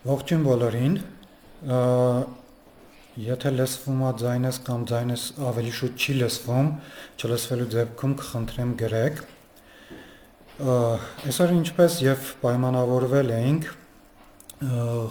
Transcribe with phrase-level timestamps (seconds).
[0.00, 0.94] Ողջույն բոլորին։
[3.20, 6.68] Եթե լսվում է ձայնս կամ ձայնս ավելի շուտ չի լսվում,
[7.20, 9.20] չլսվելու դեպքում կխնդրեմ գրեք։
[11.28, 13.68] Այսօր ինչպես եւ պայմանավորվել էինք,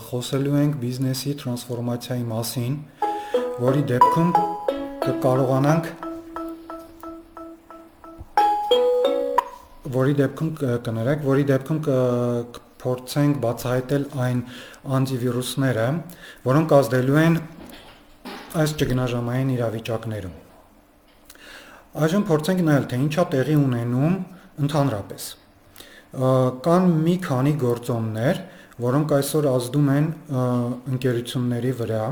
[0.08, 2.80] խոսելու ենք բիզնեսի տրանսֆորմացիայի մասին,
[3.62, 4.32] որի դեպքում
[5.06, 5.92] կկարողանանք
[10.00, 10.50] որի դեպքում
[10.90, 11.80] կներեք, որի դեպքում
[12.80, 14.38] կփորձենք բացահայտել այն
[14.98, 15.88] անտիվիրուսները,
[16.46, 17.34] որոնք ազդելու են
[18.60, 20.38] այս ճգնաժամային իրավիճակներում։
[22.00, 24.16] Այժմ փորձենք նայել, թե ինչա տեղի ունենում
[24.64, 25.28] ընդհանրապես։
[26.70, 28.42] Կան մի քանի գործոններ,
[28.88, 30.10] որոնք այսօր ազդում են
[30.96, 32.04] ընկերությունների վրա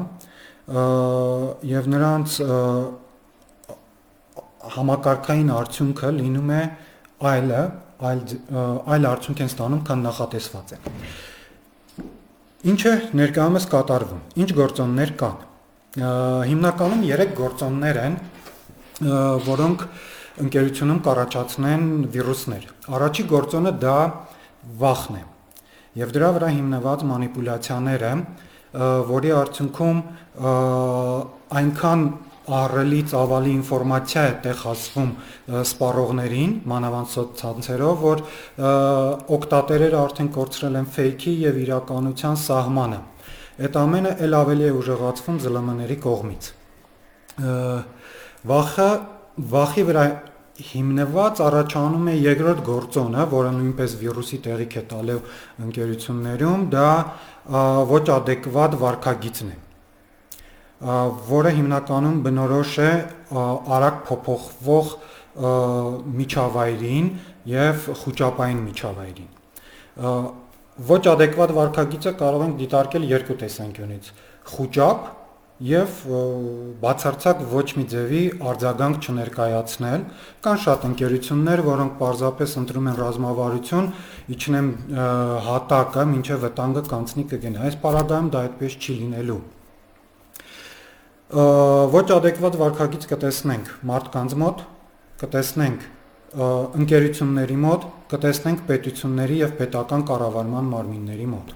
[1.71, 2.37] եւ նրանց
[4.75, 6.63] համակարգային արդյունքը լինում է
[7.31, 7.61] այլը,
[7.97, 8.19] այլ
[8.93, 10.79] այլ արդյունք են ստանում, քան նախատեսված է։
[12.67, 15.37] Ինչ է ներկայումս կատարվում։ Ինչ գործոններ կան։
[16.51, 18.17] Հիմնականում 3 գործոններ են,
[19.47, 19.87] որոնք
[20.45, 23.97] ընկերությունում կառաջացնեն վիրուսներ։ Առաջի գործոնը դա
[24.81, 25.23] վախն է
[25.97, 28.11] եւ դրա վրա հիմնված մանիպուլյացիաները,
[29.09, 30.01] որի արդյունքում
[31.61, 32.03] այնքան
[32.47, 35.09] ահռելի ծավալի ինֆորմացիա է տեղ հասվում
[35.67, 38.23] սպառողներին, մանավանդ սոցցանցերով, որ
[39.37, 43.01] օկտատերերը արդեն կորցրել են ֆեյքի եւ իրականության սահմանը։
[43.67, 46.49] Այդ ամենը ել ավելի է ուժեղացվում ԶԼՄ-ների կողմից։
[48.47, 48.89] Վախը
[49.57, 50.07] վախի վրա
[50.57, 55.19] հիմնված առաջանում է երկրորդ գործոնը, որը նույնպես վիրուսի տեղիք է տալու
[55.67, 56.89] ընկերություններում, դա
[57.93, 59.57] ոչ adekvat վարքագիծն է
[60.81, 62.89] որը հիմնականում բնորոշ է
[63.77, 64.91] արագ փոփոխվող
[66.21, 67.07] միջավայրին
[67.49, 69.31] եւ խոճապային միջավայրին։
[70.87, 74.11] Ոչ adekvat վարքագիծը կարող ենք դիտարկել երկու տեսանկյունից՝
[74.53, 75.07] խոճապ
[75.67, 75.93] եւ
[76.83, 78.21] բացարձակ ոչ մի ձևի
[78.51, 80.03] արձագանք չներկայացնել,
[80.45, 83.91] կան շատ ընկերություններ, որոնք պարզապես ընտրում են ռազմավարություն,
[84.37, 84.71] իջնեմ
[85.49, 89.41] հատակը, ինչեւ վտանգը կանցնի կգնա։ Այս պարագայում դա այդպես չի լինելու։
[91.27, 94.61] Ոչ adekvat վարքագիծ կտեսնենք մարդկանց մոտ,
[95.19, 95.81] կտեսնենք
[96.79, 101.51] ընկերությունների մոտ, կտեսնենք պետությունների եւ պետական կառավարման մարմինների մոտ։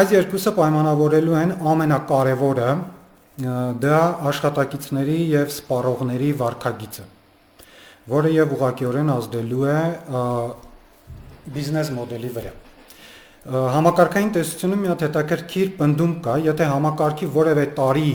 [0.00, 2.70] Այս երկուսը պայմանավորելու են ամենակարևորը
[3.84, 3.98] դա
[4.32, 7.04] աշխատակիցների եւ սպառողների վարկագիծը,
[8.14, 9.76] որը եւ ուղղակիորեն ազդելու է
[11.58, 12.54] բիզնես մոդելի վրա։
[13.46, 18.10] Համակարգային տեսությունում մի հատ հետաքրքիր բնդում կա, եթե համակարգի որևէ տարի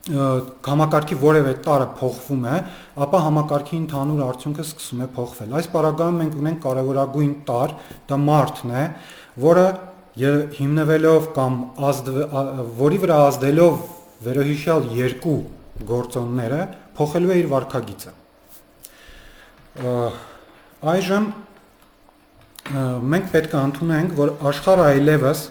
[0.00, 2.60] համակարգի որևէ տարը փոխվում է,
[3.04, 7.74] ապա համակարգի ընդհանուր արդյունքը սկսում է փոխվել։ Այս պարագայում մենք ունենք կարևորագույն տար,
[8.08, 8.84] դա մարտն է,
[9.44, 9.66] որը
[10.56, 11.58] հիմնվելով կամ
[11.90, 12.08] ազդ
[12.80, 13.76] որի վրա ազդելով
[14.24, 15.36] վերահիշյալ երկու
[15.90, 16.60] գործոնները
[16.96, 18.12] փոխելու է իր վարքագիծը։
[20.90, 21.30] Այժմ
[23.14, 25.42] մենք պետք է ընդունենք, որ աշխարհը այլևս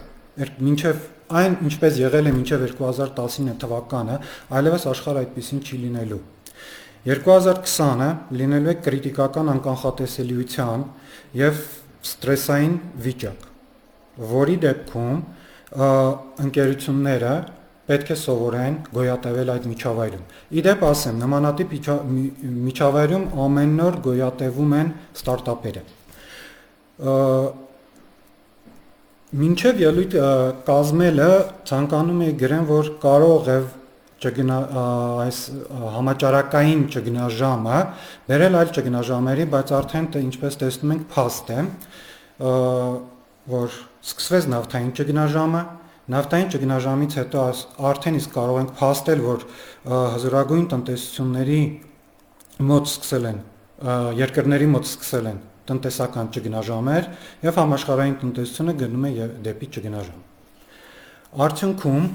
[0.70, 1.04] մինչև
[1.40, 4.16] այն ինչպես եղել է մինչև 2019 թվականը,
[4.60, 6.22] այլևս աշխարհը այդպեսին չի լինելու։
[7.10, 8.10] 2020-ը
[8.40, 10.88] լինելու է քրիտիկական անկանխատեսելիության
[11.40, 11.62] եւ
[12.10, 12.76] ստրեսային
[13.06, 13.50] վիճակ
[14.20, 15.20] որի դեպքում
[16.46, 17.34] ընկերությունները
[17.90, 20.26] պետք է սովորեն գոյատևել այդ միջավայրում։
[20.62, 21.72] Իդեպ ասեմ, նմանատիպ
[22.68, 25.84] միջավայրում ամեն նոր գոյատևում են ստարտափերը։
[29.40, 30.16] Մինչև ելույթ
[30.68, 31.28] կազմելը
[31.70, 33.58] ցանկանում եմ գրեմ, որ կարող է
[34.20, 34.58] ճգնա
[35.24, 35.38] այս
[35.96, 37.78] համաճարակային ճգնաժամը
[38.28, 41.62] բերել այլ ճգնաժամերի, բայց արդեն ինչպես տեսնում ենք, փաստ է,
[43.54, 43.78] որ
[44.10, 45.62] սկսվեց նավթային ճգնաժամը,
[46.10, 47.46] նավթային ճգնաժամից հետո
[47.94, 49.48] արդեն իսկ կարող ենք փաստել, որ
[50.20, 51.62] հզորագույն տնտեսությունների
[52.70, 53.40] մոտ սկսել են
[54.20, 55.40] երկրների մոտ սկսել են
[55.70, 57.10] տնտեսական ճգնաժամեր
[57.46, 59.12] եւ համաշխարհային տնտեսությունը գնում է
[59.48, 60.22] դեպի ճգնաժամ։
[61.46, 62.06] Արդյունքում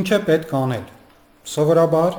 [0.00, 0.90] ինչ է պետք անել։
[1.56, 2.18] Սովորաբար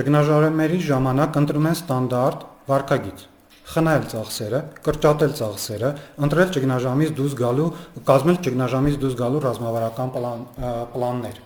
[0.00, 3.26] ճգնաժամերի ժամանակ ընտրում են ստանդարտ վարկագիծ
[3.70, 5.90] խնայել ծախսերը, կրճատել ծախսերը,
[6.26, 7.66] ընտրել ճգնաժամից դուրս գալու,
[8.08, 10.40] կազմել ճգնաժամից դուրս գալու ռազմավարական պլան,
[10.94, 11.36] պլաններ։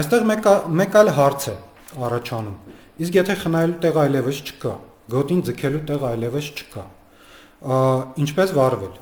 [0.00, 0.48] Այստեղ մեկ
[0.80, 1.54] մեկ այլ հարց է
[2.08, 2.56] առաջանում։
[3.04, 4.74] Իսկ եթե խնայելու տեղ այլևս չկա,
[5.12, 6.84] գոտին ձգելու տեղ այլևս չկա,
[8.24, 8.94] ինչպես վարվել։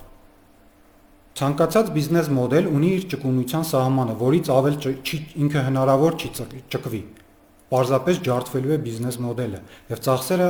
[1.39, 6.33] Ցանկացած բիզնես մոդել ունի իր ճկունության սահմանը, որից ավել չի ինքը հնարավոր չի
[6.75, 7.03] ճկվի
[7.73, 9.61] պարզապես ջարդվելու է բիզնես մոդելը
[9.93, 10.49] եւ ծախսերը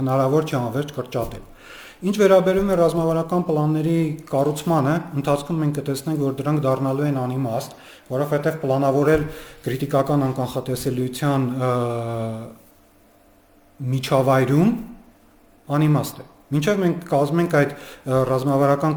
[0.00, 1.44] հնարավոր չի անverջ կրճատել։
[2.02, 3.98] Ինչ վերաբերում է ռազմավարական պլանների
[4.32, 7.76] կառուցմանը, ընթացքում մենք կտեսնենք, որ դրանք դառնալու են անիմաստ,
[8.10, 9.22] որովհետև պլանավորել
[9.62, 11.46] քրիտիկական անկանխատեսելիության
[13.92, 14.70] միջավայրում
[15.76, 17.70] անիմաստ է։ Մինչև մենք կազմենք այդ
[18.28, 18.96] ռազմավարական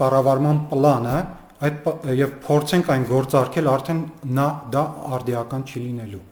[0.00, 1.16] կառավարման պլանը,
[1.64, 4.00] այդ եւ փորձենք այն գործարկել, արդեն
[4.38, 4.84] նա դա
[5.18, 6.22] արդիական չի լինելու։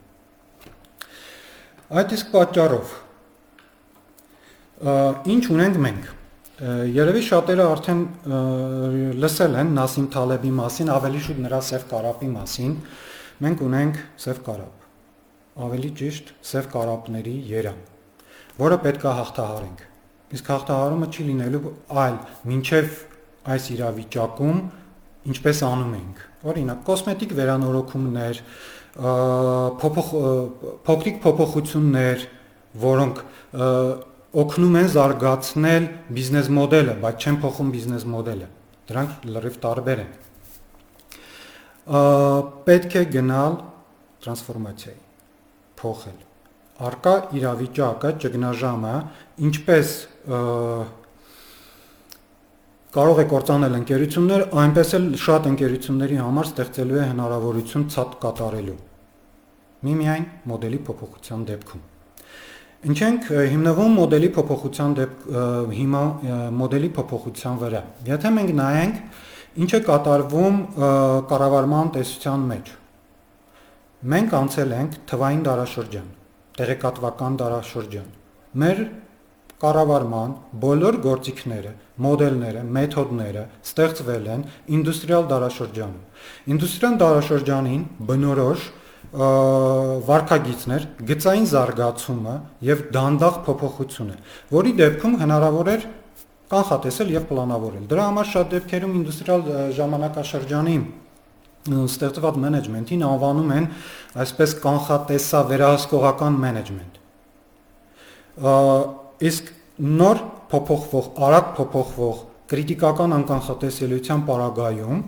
[1.93, 2.97] Այդ իսկ պատճառով
[5.33, 6.11] ինչ ունենք մենք։
[6.97, 8.03] Երևի շատերը արդեն
[9.23, 12.75] լսել են Նասիմ Թալեբի մասին, ավելի շուտ նրա Սև կարապի մասին։
[13.45, 17.81] Մենք ունենք Սև կարապ։ Ավելի ճիշտ Սև կարապների երամ,
[18.61, 19.83] որը պետք է հաղթահարենք։
[20.33, 21.73] Իսկ հաղթահարումը չի լինելու
[22.03, 22.17] այլ
[22.53, 22.95] մինչև
[23.53, 24.61] այս իրավիճակում
[25.33, 26.23] ինչպես անում ենք։
[26.53, 28.41] Օրինակ, կոսմետիկ վերանորոգումներ,
[29.83, 30.09] փոփոխ
[30.89, 32.25] փոքրիկ փոփոխություններ,
[32.83, 33.23] որոնք
[34.43, 38.51] օգնում են զարգացնել բիզնես մոդելը, բայց չեն փոխում բիզնես մոդելը։
[38.91, 40.13] Դրանք լրիվ տարբեր են։
[42.67, 43.57] Պետք է գնալ
[44.25, 45.03] տրանսֆորմացիայի,
[45.83, 46.21] փոխել։
[46.82, 48.94] Արկա իրավիճակը, ճգնաժամը,
[49.49, 49.93] ինչպես
[52.93, 58.76] կարող է կործանել ընկերություններ, այնպես էլ շատ ընկերությունների համար ստեղծելու է հնարավորություն ցած կատարելու։
[59.88, 61.88] Միմիայն մոդելի փոփոխության դեպքում։
[62.82, 65.26] Ինչ ենք հիմնվում մոդելի փոփոխության դեպ
[65.79, 66.02] հիմա
[66.61, 68.96] մոդելի փոփոխության վրա։ Եթե մենք նայենք
[69.62, 70.58] ինչ է կատարվում
[71.32, 72.73] կառավարման տեսության մեջ։
[74.12, 76.08] Մենք անցել ենք թվային դարաշրջան,
[76.59, 78.11] տեղեկատվական դարաշրջան։
[78.63, 78.83] Մեր
[79.63, 80.31] կառավարման
[80.63, 81.73] բոլոր գործիքները,
[82.03, 84.45] մոդելները, մեթոդները ստեղծվել են
[84.77, 88.65] ինդուստրիալ դարաշրջանում։ Ինդուստրիալ դարաշրջանին բնորոշ
[90.09, 92.35] վարկագիծներ, գծային զարգացումը
[92.69, 94.17] եւ դանդաղ փոփոխությունը,
[94.57, 95.87] որի դեպքում հնարավոր էր
[96.53, 99.45] կանխատեսել եւ պլանավորել։ Դրա համար շատ դեպքերում ինդուստրիալ
[99.79, 100.77] ժամանակաշրջանի
[101.62, 103.67] ստեղծված մենեջմենթին անվանում են
[104.25, 106.94] այսպես կանխատեսա վերահսկողական մենեջմենթ։
[109.31, 109.50] Իսկ
[110.03, 110.23] նոր
[110.53, 112.17] փոփոխվող, արագ փոփոխվող
[112.53, 115.05] քրիտիկական անկանխատեսելիության պարագայում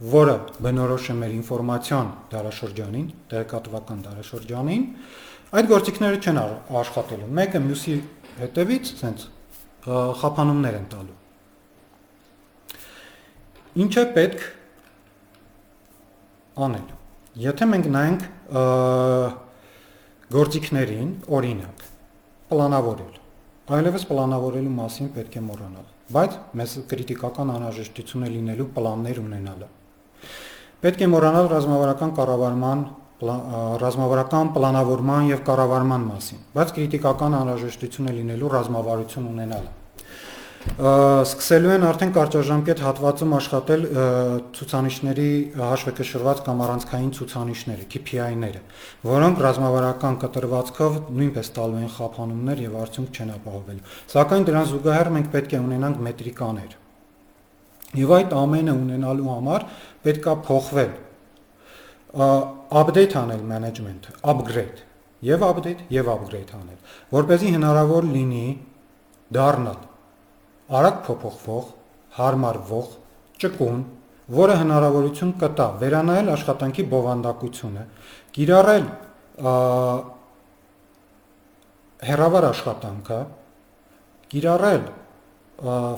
[0.00, 4.86] որը բնորոշ է մեր ինֆորմացիոն դարաշրջանին, տեղեկատվական դարաշրջանին,
[5.60, 6.38] այդ գործիքները չեն
[6.80, 7.96] աշխատելու։ Մեկը մյուսի
[8.40, 9.26] հետևից ցենց
[10.20, 11.18] խափանումներ են տալու։
[13.84, 14.48] Ինչ է պետք
[16.66, 16.90] անել։
[17.40, 18.28] Եթե մենք նայենք
[20.34, 21.10] գործիքներին,
[21.40, 21.88] օրինակ,
[22.50, 23.20] պլանավորել
[23.70, 29.68] այլևս պլանավորելու մասին պետք է մոռանալ, բայց մեզ քրիտիկական անհրաժեշտություն է լինելու պլաններ ունենալը։
[30.82, 32.82] Պետք է մոռանալ ռազմավարական կառավարման
[33.84, 39.79] ռազմավարական պլանավորման եւ կառավարման մասին, բայց քրիտիկական անհրաժեշտություն է լինելու ռազմավարություն ունենալը
[40.60, 43.84] սկսելու են արդեն կարճաժամկետ հատվածում աշխատել
[44.58, 48.60] ցուցանիշների հաշվեկշռված կամ առանցքային ցուցանիշները, KPI-ները,
[49.08, 55.32] որոնք ռազմավարական կտրվածքով նույնպես տալու են խափանումներ եւ արդյունք չեն ապահովելու։ Սակայն դրան զուգահեռ մենք
[55.32, 56.76] պետք է ունենանք մետրիկաներ։
[58.04, 59.68] Եվ այդ ամենը ունենալու համար
[60.04, 60.92] պետքա փոխվել
[62.10, 64.84] update անել management-ը, upgrade
[65.24, 66.80] եւ update եւ upgrade անել,
[67.14, 68.46] որ เป զի հնարավոր լինի
[69.36, 69.89] դառնալ
[70.78, 71.66] արագ փոփոխվող,
[72.20, 72.94] հարմարվող,
[73.42, 73.82] ճկուն,
[74.40, 77.84] որը հնարավորություն կտա վերանայել աշխատանքի բովանդակությունը,
[78.36, 78.88] կիրառել
[82.10, 83.20] հերավար աշխատանքը,
[84.30, 84.84] կիրառել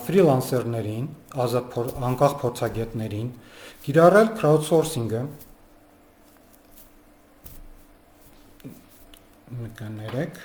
[0.06, 1.04] ֆրիլանսերներին,
[1.42, 1.76] ազատ
[2.08, 3.28] անկախ փորձագետներին,
[3.82, 5.20] Կիրառել crowdsourcing-ը
[9.78, 10.36] կներեք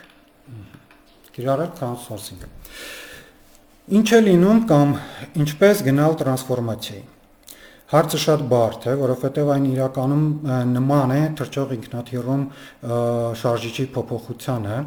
[1.36, 2.50] կիրառել crowdsourcing-ը
[3.88, 4.90] Ինչ է լինում կամ
[5.40, 7.06] ինչպես գնալ տրանսֆորմացիայի
[7.88, 10.26] Հարցը շատ բարդ է, որովհետև այն իրականում
[10.74, 12.44] նման է թրջող ինքնաթիռում
[13.40, 14.82] շարժիչի փոփոխությանը,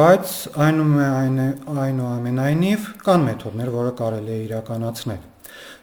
[0.00, 0.32] բայց
[0.64, 5.20] այնուամենայնիվ կան մեթոդներ, որը կարելի է իրականացնել։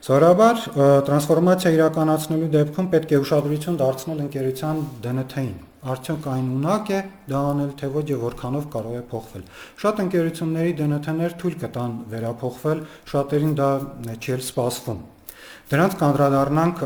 [0.09, 0.65] Սովորաբար
[1.05, 6.97] տրանսֆորմացիա իրականացնելու դեպքում պետք է ուշադրություն դարձնել ընկերության DNT-ին։ Արդյոք այն ունակ է
[7.31, 9.43] դա անել, թե ոչ եւ որքանով կարող է փոխվել։
[9.79, 12.81] Շատ ընկերությունների DNT-ներ թույլ կտան վերափոխվել,
[13.11, 13.69] շատերին դա
[14.19, 14.99] չի էլ սպասվում։
[15.69, 16.83] Դրանց կանդրադառնանք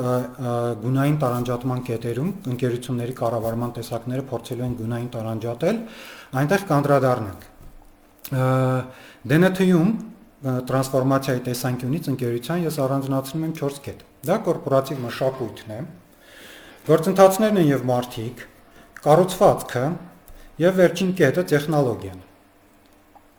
[0.84, 5.78] գունային տարանջատման կետերում, ընկերությունների կառավարման տեսակները փորձելու են գունային տարանջատել,
[6.44, 7.42] այնտեղ կանդրադառնանք։
[9.34, 9.94] DNT-ում
[10.44, 15.78] տրանսֆորմացիայի տեսանկյունից ընկերության ես առանձնացնում եմ 4 կետ։ Դա կորպորատիվ մշակույթն է,
[16.90, 18.44] գործընթացներն են եւ մարդիկ,
[19.03, 19.83] կառուցվածքը
[20.63, 22.22] եւ վերջին կետը տեխնոլոգիան։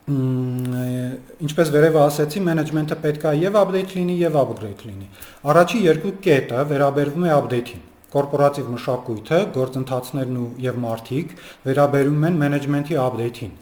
[0.05, 5.07] ինչպես վերև ասացի, մենեջմենթը պետք է եւ update լինի եւ upgrade լինի։
[5.49, 7.81] Առաջի երկու կետը վերաբերվում է update-ին
[8.15, 11.33] կորպորատիվ մշակույթը, գործընթացներն ու եւ մարդիկ
[11.65, 13.57] վերաբերում են մենեջմենթի update-ին։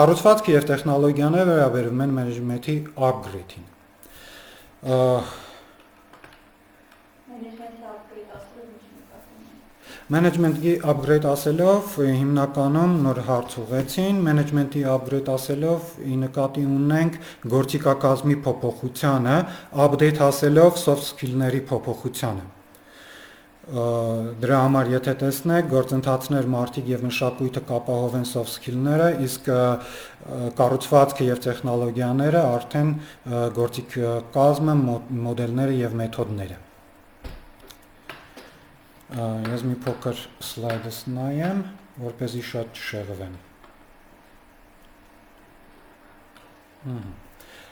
[0.00, 2.76] Կառուցվածքը եւ տեխնոլոգիաները վերաբերում են մենեջմենթի
[3.10, 3.68] upgrade-ին։
[10.10, 17.18] Մենեջմենտի upgrade ասելով հիմնականում նոր հարց ուղեցին, մենեջմենտի upgrade ասելով ի նկատի ունենք
[17.52, 19.36] գործիքակազմի փոփոխությանը,
[19.84, 22.48] update ասելով soft skill-ների փոփոխությանը
[23.70, 29.50] դրա համար եթե տեսնեք գործընթացներ մարդիկ եւ մշակույթը կապահովեն soft skill-ները, իսկ
[30.58, 32.90] կառուցվածքը եւ տեխնոլոգիաները արդեն
[33.60, 33.94] գործիք
[34.34, 34.76] կազմը,
[35.28, 36.58] մոդելները եւ մեթոդները
[39.10, 41.62] ես մի փոքր սլայդս նայեմ,
[42.04, 43.38] որպեսզի շատ չշեղվեմ։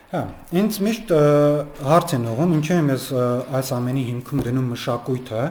[0.08, 0.22] Հա,
[0.58, 1.10] ինձ միշտ
[1.88, 3.06] հարց են ուղում, ինչու եմ ես
[3.58, 5.42] այս ամենի հիմքում դնում մշակույթը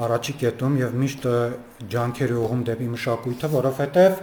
[0.00, 1.24] առաջի կետում եւ միշտ
[1.92, 4.20] ջանքեր ուղում դեպի մշակույթը, որովհետեւ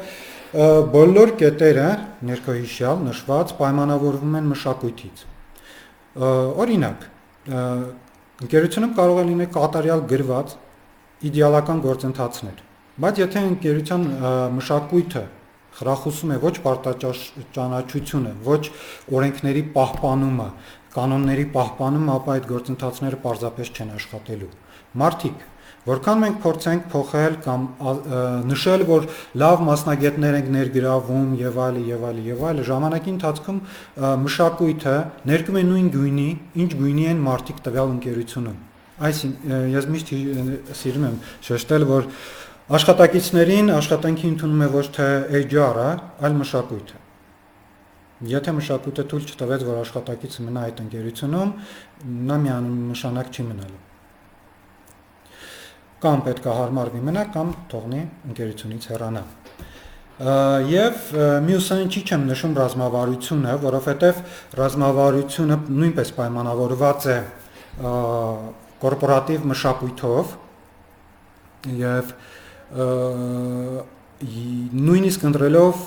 [0.94, 1.88] բոլոր կետերը
[2.28, 5.26] ներքոհիշյալ նշված պայմանավորվում են մշակույթից։
[6.64, 7.04] Օրինակ,
[8.48, 10.56] ընկերությունում կարող է լինել կատարյալ գրված
[11.26, 12.62] իդեալական գործընթացներ։
[12.98, 14.06] Բայց եթե ընկերության
[14.58, 15.24] մշակույթը
[15.78, 18.62] խրախուսում է ոչ պարտաճանաչությունը, ոչ
[19.18, 20.48] օրենքների պահպանումը,
[20.98, 24.50] կանոնների պահպանումը, ապա այդ գործընթացները պարզապես չեն աշխատելու։
[24.98, 25.46] Մարտիկ
[25.88, 27.62] Որքան մենք փորձենք փոխել կամ
[28.50, 29.06] նշել, որ
[29.40, 33.62] լավ մասնագետներ ենք ներգրավում եւ այլը եւ այլը եւ այլը, ժամանակի ընթացքում
[34.28, 34.96] մշակույթը
[35.32, 36.30] ներկում է նույն գույնի,
[36.66, 38.58] ինչ գույնի են մարդիկ տվյալ ընկերությունում։
[38.98, 39.20] Այս
[39.78, 40.14] ես միշտ
[40.74, 42.08] սիրում եմ շեշտել, որ
[42.78, 45.10] աշխատակիցներին աշխատանքի ընդունում է ոչ թե
[45.44, 45.90] HR-ը,
[46.26, 47.04] այլ մշակույթը։
[48.32, 51.52] Եթե մշակույթը թույլ չտվեց, որ աշխատակիցը մնա այդ ընկերությունում,
[52.26, 53.84] նա միանշանակ չի մնալու։
[56.02, 58.02] Կամ պետք է հարմարվի մնա, կամ թողնի
[58.34, 59.24] ընկերությունից հեռանա։
[60.74, 61.02] Եվ
[61.46, 64.22] մյուսը ինչի չեմ նշում ռազմավարությունը, որովհետև
[64.58, 67.18] ռազմավարությունը նույնպես պայմանավորված է
[68.84, 70.34] կորպորատիվ մշակույթով
[71.82, 72.16] եւ
[74.88, 75.86] նույնիսկ ընտրելով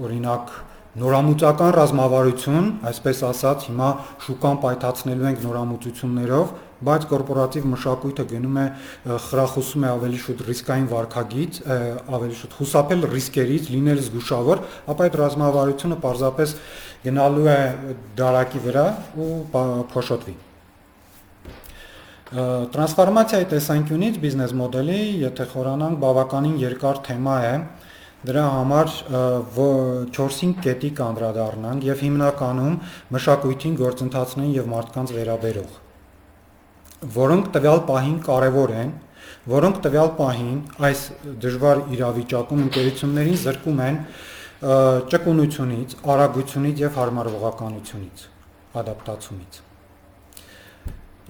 [0.00, 0.58] օրինակ
[1.00, 3.90] նորամուծական ռազմավարություն, այսպես ասած, հիմա
[4.24, 6.50] շուկան պայթացնելու ենք նորամուծություններով,
[6.88, 8.66] բայց կորպորատիվ մշակույթը գնում է
[9.28, 11.62] խրախուսում է ավելի շուտ ռիսկային վարկագից,
[12.18, 16.54] ավելի շուտ խուսափել ռիսկերից, լինել զգուշավոր, ապա այդ ռազմավարությունը պարզապես
[17.06, 17.58] գնալու է
[18.18, 19.34] դարակի վրա ու
[19.94, 20.40] փոշոտվի։
[22.30, 27.54] Տրանսֆորմացիայի տեսանկյունից բիզնես մոդելի, եթե խորանանք, բավականին երկար թեմա է։
[28.28, 28.90] Դրա համար
[30.14, 32.76] 4-5 կետի կանդրադառնանք եւ հիմնականում
[33.16, 35.72] մշակույթին, գործընթացներին եւ մարդկանց վերաբերող,
[37.16, 38.92] որոնք տվյալ պահին կարեւոր են,
[39.54, 40.60] որոնք տվյալ պահին
[40.90, 41.02] այս
[41.46, 43.98] դժվար իրավիճակում ընկերություններին զրկում են
[45.16, 48.28] ճկունությունից, արագությունից եւ հարմարողականությունից,
[48.84, 49.60] ադապտացումից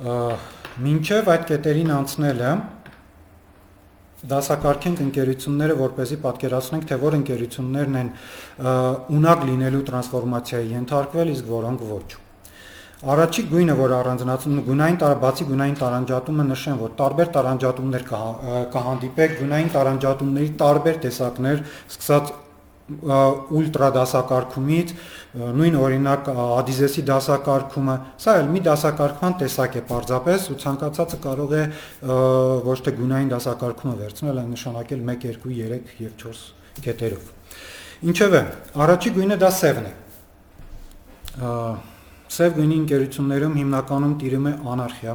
[0.00, 2.50] Մինչև այդ կետերին անցնելը
[4.30, 8.10] դասակարգենք ընկերությունները, որ เป զի պատկերացնենք, թե որ ընկերություններն են
[9.16, 12.08] ունակ լինելու տրանսֆորմացիայի ենթարկվել, իսկ որոնք ոչ։
[13.00, 18.02] Առաջի գույնը, որ առանձնացնում գունային տարբացի գունային տարանջատումը նշեմ, որ տարբեր տարանջատումներ
[18.76, 21.62] կհանդիպեք, գունային տարանջատումների տարբեր տեսակներ,
[21.96, 22.34] սկսած
[22.90, 24.92] ուլտրա դասակարգումից,
[25.60, 31.62] նույն օրինակ ադիզեսի դասակարգումը, սա էլ մի դասակարգման տեսակ է պարզապես ու ցանկացածը կարող է
[32.66, 36.42] ոչ թե գունային դասակարգումը վերցնել, այլ նշանակել 1, 2, 3 եւ 4
[36.86, 37.30] կետերով։
[38.10, 38.42] Ինչևէ,
[38.80, 39.94] առաջի գույնը դա սևն է։
[42.30, 45.14] Սև գույնի ընկերություններում հիմնականում տիրում է անարխիա։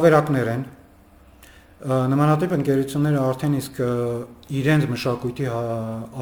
[0.00, 0.62] Ավերակներ են,
[1.80, 3.78] նմանատիպ ընկերությունները արդեն իսկ
[4.60, 5.46] իրենց մշակույթի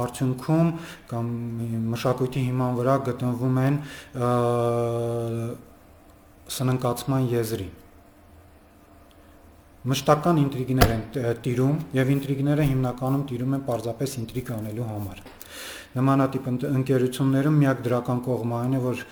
[0.04, 0.68] արդյունքում
[1.10, 1.32] կամ
[1.94, 3.78] մշակույթի հիման վրա գտնվում են
[6.58, 7.66] սննկացման եզրի
[9.88, 11.02] մշտական ինտրիգներ են
[11.42, 15.22] տիրում եւ ինտրիգները հիմնականում տիրում են պարզապես ինտրիգ անելու համար
[15.98, 19.04] նմանատիպ ընկերություններում միակ դրական կողմը այն է որ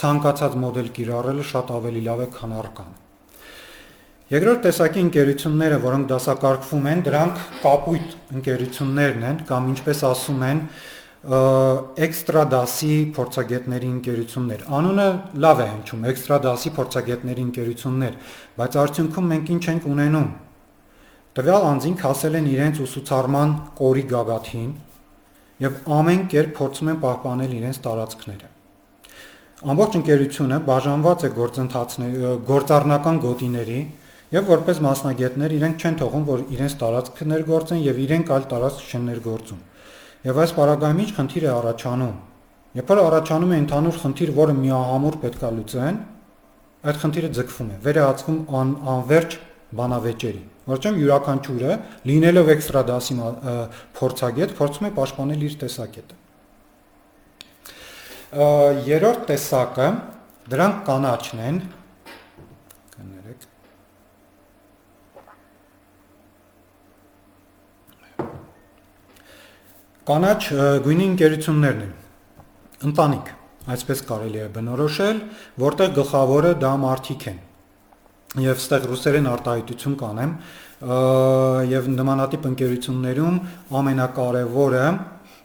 [0.00, 3.01] ցանկացած մոդել կիրառելը շատ ավելի լավ է քան առկան
[4.32, 10.62] Երկրորդ տեսակի ընկերությունները, որոնք դասակարգվում են, դրանք կապույտ ընկերություններն են կամ ինչպես ասում են,
[12.06, 15.06] էքստրա դասի փորձագետների ընկերություններ։ Անունը
[15.44, 18.16] լավ է հնչում, էքստրա դասի փորձագետների ընկերություններ,
[18.56, 20.26] բայց արդյունքում մենք ինչ ենք ունենում։
[21.36, 24.72] Տվյալ անձինք հասել են իրենց ուսուցարման կորի գագաթին
[25.62, 28.48] եւ ամեն կերպ փորձում են պահպանել իրենց տարածքները։
[29.62, 33.82] Ամբողջ ընկերությունը բաժանված է գործընթացների գործառնական գոտիների
[34.32, 39.02] Եվ որպես մասնագետներ իրենք չեն թողում, որ իրենց տարածքը ներգործեն եւ իրենք այլ տարածք չեն
[39.12, 39.58] ներգործում։
[40.22, 42.14] Եվ այս պարագայի մեջ խնդիր է առաջանում։
[42.72, 45.98] Երբ որ առաջանում է ընդհանուր խնդիր, որը միահամուռ պետքա լուծեն,
[46.82, 49.36] այդ խնդիրը ձգվում է, վերահացվում ան, անverջ
[49.82, 51.76] բանավեճերի։ Որչեմ յուրաքանչյուրը
[52.08, 53.14] լինելով էքստրադասի
[53.98, 56.16] փորձագետ փորձում է պաշտպանել իր տեսակետը։
[58.88, 59.88] Երրորդ տեսակը
[60.52, 61.58] դրանք կանաչն են,
[70.07, 70.41] Կանաչ
[70.85, 71.93] գույնի ընկերություններն են։
[72.87, 73.33] Ընտանիք,
[73.75, 75.19] այսպես կարելի է բնորոշել,
[75.67, 77.43] որտեղ գլխավորը դա մարդիկ են
[78.43, 80.31] եւ ստեղ ռուսերեն արտահայտություն կանեմ
[81.71, 83.37] եւ նմանատիպ ընկերություններում
[83.79, 84.87] ամենակարևորը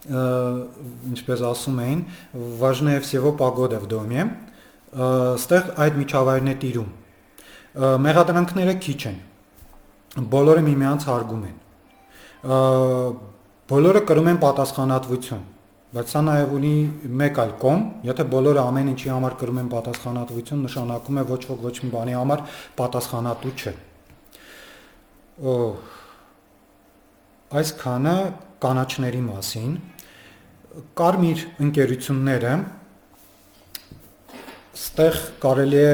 [0.02, 2.00] ինչպես ասում էին
[2.58, 4.26] важнее всего погода в доме
[4.92, 6.90] ստեղ այդ միջավայրն է տիրում
[8.02, 9.20] մեղադրանքները քիչ են
[10.34, 11.56] բոլորը միմյանց հարգում են
[13.67, 15.45] բոլորը կրում են պատասխանատվություն
[15.95, 16.71] բայց սա նաև ունի
[17.19, 21.62] մեկ այլ կողմ, եթե բոլորը ամեն ինչի համար կրում են պատասխանատվություն, նշանակում է ոչ ոք
[21.63, 22.43] ոչ մի բանի համար
[22.81, 23.74] պատասխանատու չէ։
[25.47, 25.55] Օ
[27.57, 28.15] այս քանը
[28.67, 29.77] կանաչների մասին
[31.00, 32.53] կարմիր ընկերությունները
[34.77, 35.93] ստեղ կարելի է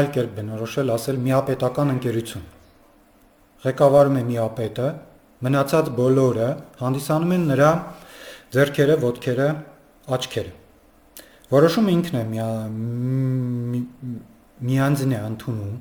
[0.00, 2.48] այլ կերպ բնորոշել, ասել միապետական ընկերություն։
[3.68, 4.88] Ղեկավարում է միապետը,
[5.44, 6.48] մնացած բոլորը
[6.80, 7.70] հանդիսանում են նրա
[8.54, 9.48] ձեռքերը, ոտքերը,
[10.16, 10.52] աչքերը։
[11.52, 12.48] Որոշումը ինքն է միա,
[13.72, 13.80] մի,
[14.68, 15.74] միանձին է ընդունում։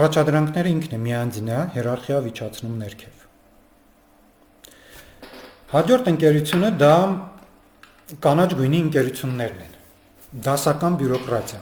[0.00, 3.26] Առաջադրանքները ինքն է միանձին է հիերարխիա վիճացնում ներքև։
[5.70, 6.94] Հաջորդ ընկերությունը դա
[8.26, 9.74] կանաչ գույնի ընկերություններն են։
[10.46, 11.60] Դասական բյուրոկրատիա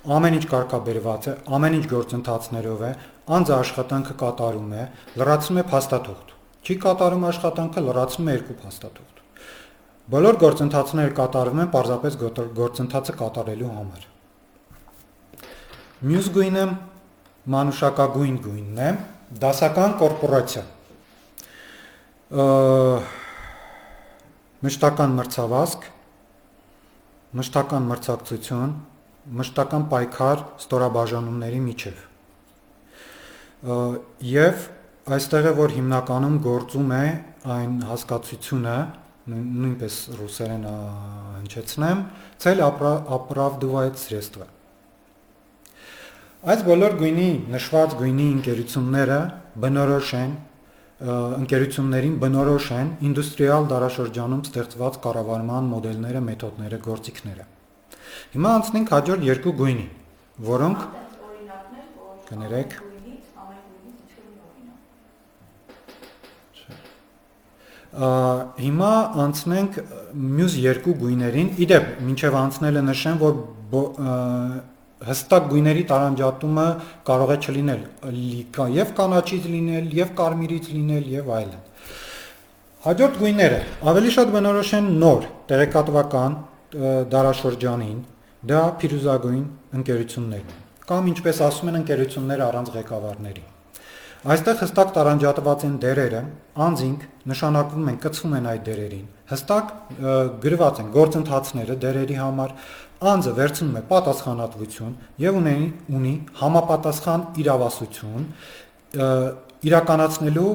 [0.00, 2.90] ամեն ինչ կարգաբերված է, ամեն ինչ գործընթացներով է,
[3.36, 4.84] անձը աշխատանքը կատարում է,
[5.20, 9.20] լրացնում է փաստաթուղթ։ Չի կատարում աշխատանքը լրացնում է երկու փաստաթուղթ։
[10.10, 12.16] Բոլոր գործընթացները կատարվում են պարզապես
[12.56, 14.06] գործընթացը կատարելու համար։
[16.10, 16.64] Մյուս գույնը
[17.54, 18.90] մանուշակագույն գույնն է,
[19.44, 20.64] դասական կորպորացիա։
[24.64, 25.86] Մշտական մրցավազք,
[27.40, 28.72] մշտական մրցակցություն,
[29.38, 32.00] մշտական պայքար ստորաբաժանումների միջև։
[34.30, 34.64] Եվ
[35.16, 37.04] այստեղ է որ հիմնականում գործում է
[37.56, 38.76] այն հասկացությունը,
[39.30, 42.02] նույնպես ռուսերեն հնչեցնեմ,
[42.42, 44.46] ցել ապրավդուվայց սրեստվա։
[46.50, 49.20] Այս բոլոր գույնի, նշված գույնի ընկերությունները
[49.60, 50.30] բնորոշ են
[51.00, 57.46] ընկերություններին բնորոշ են ինդուստրիալ դարաշրջանում ստեղծված կառավարման մոդելները, մեթոդները, գործիքները։
[58.36, 59.88] Հիմա անցնենք հաջորդ երկու գույնի,
[60.50, 60.86] որոնք
[62.30, 62.78] կներեք
[67.90, 69.78] Հիմա անցնենք
[70.14, 73.40] մյուս երկու գույներին։ Իդեպ, մինչև անցնելը նշեմ, որ
[75.10, 76.66] հստակ գույների տարանջատումը
[77.08, 77.82] կարող է չլինել,
[78.76, 81.66] եւ կանաչից լինել, եւ կարմիրից լինել եւ այլն։
[82.84, 86.36] Հաջորդ գույները ավելի շատ բնորոշ են նոր, տեղեկատվական
[86.70, 88.02] դարաշրջանին,
[88.50, 89.46] դա փիրուզագույն
[89.80, 93.42] ընկերություններն են, կամ ինչպես ասում են ընկերություններ առանց ղեկավարների։
[94.20, 96.18] Այստեղ հստակ տարանջատված են դերերը,
[96.60, 99.70] անձինք նշանակվում են, կցվում են այդ դերերին։ Հստակ
[100.44, 102.52] գրված են գործընթացները դերերի համար,
[103.00, 104.92] անձը վերցնում է պատասխանատվություն
[105.24, 105.54] եւ ունի
[105.96, 108.26] ունի համապատասխան իրավասություն
[109.70, 110.50] իրականացնելու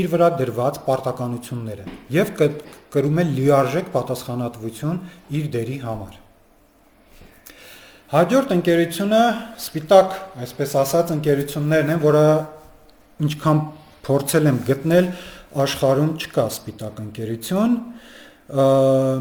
[0.00, 1.84] իր վրա դրված պարտականությունները
[2.16, 2.32] եւ
[2.94, 4.98] կրում է լիարժեք պատասխանատվություն
[5.40, 6.18] իր դերի համար։
[8.10, 9.18] Հաջորդ ընկերությունը
[9.62, 12.24] սպիտակ, այսպես ասած, ընկերություններն են, որը
[13.26, 13.60] ինչքան
[14.06, 15.10] փորձել եմ գտնել,
[15.64, 17.76] աշխարհում չկա սպիտակ ընկերություն,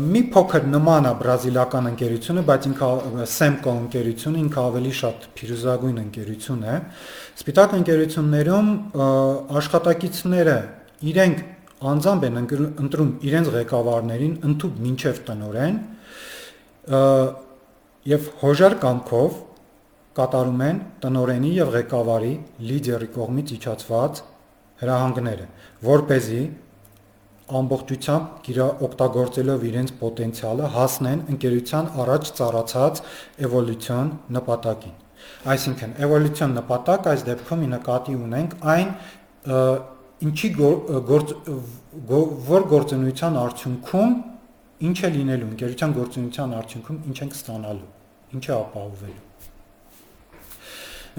[0.10, 2.89] մի փոքր նման է բրազիլական ընկերությունը, բայց ինքը
[3.29, 6.77] Semco ընկերությունը ինքը ավելի շատ փիրուզագույն ընկերություն է։
[7.38, 8.71] Սպիտակ ընկերություններում
[9.62, 10.58] աշխատակիցները
[11.13, 11.43] իրենք
[11.79, 12.39] անձամբ են
[12.83, 15.77] ընտրում իրենց ղեկավարներին ընդཐུպ մինչև տնորեն
[18.09, 19.37] եւ հոժար կամքով
[20.19, 22.31] կատարում են տնորենի եւ ղեկավարի
[22.69, 24.21] լիդերի կողմից իջացված
[24.79, 25.45] հրահանգները,
[25.89, 26.41] որ เป զի
[27.59, 33.01] ամբողջությամբ գիրա օգտագործելով իրենց պոտենցիալը հասնեն ընկերության առաջ ծառացած
[33.47, 34.97] էվոլյուցիոն նպատակին։
[35.53, 39.63] Այսինքն, էվոլյուցիոն նպատակ այս դեպքում ի նկատի ունենք այն և,
[40.19, 41.34] ինչի գործ
[42.49, 44.15] որ գործունեության արդյունքում
[44.89, 47.89] ինչ է լինելու ընկերության գործունեության արդյունքում ինչ ենք ստանալու,
[48.36, 49.25] ինչ է ապահովելու։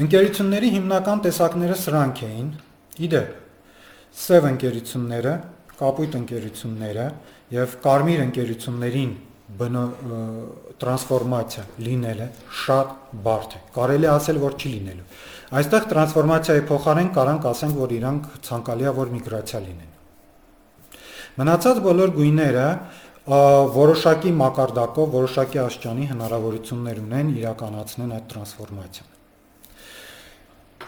[0.01, 2.53] Ընկերությունների հիմնական տեսակները սրանք էին։
[3.05, 3.33] Իդեպ,
[4.21, 5.35] սև ընկերությունները,
[5.81, 7.07] կապույտ ընկերությունները
[7.57, 9.13] եւ կարմիր ընկերություններին
[9.61, 9.85] բնո
[10.81, 12.27] տրանսֆորմացիա լինելը
[12.63, 12.93] շատ
[13.25, 15.07] բարդ է։ Կարելի ասել, որ չի լինելու։
[15.51, 19.89] Այստեղ տրանսֆորմացիայի փոխարեն կարանք ասենք, որ իրանք ցանկալի է որ միգրացիա լինեն։
[21.41, 22.67] Մնացած բոլոր գույները
[23.31, 29.11] որոշակի մակարդակով, որոշակի աշճանի հնարավորություններ ունեն իրականացնել այդ տրանսֆորմացիան։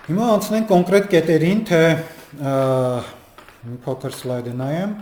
[0.06, 1.82] Հիմա անցնենք կոնկրետ կետերին, թե
[3.62, 4.96] մի փոքր սլայդը նայեմ,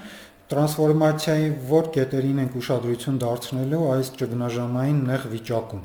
[0.51, 5.85] տրանսֆորմացիայի որ կետերին ենք ուշադրություն դարձնելու այս ճգնաժամային նեղ վիճակում։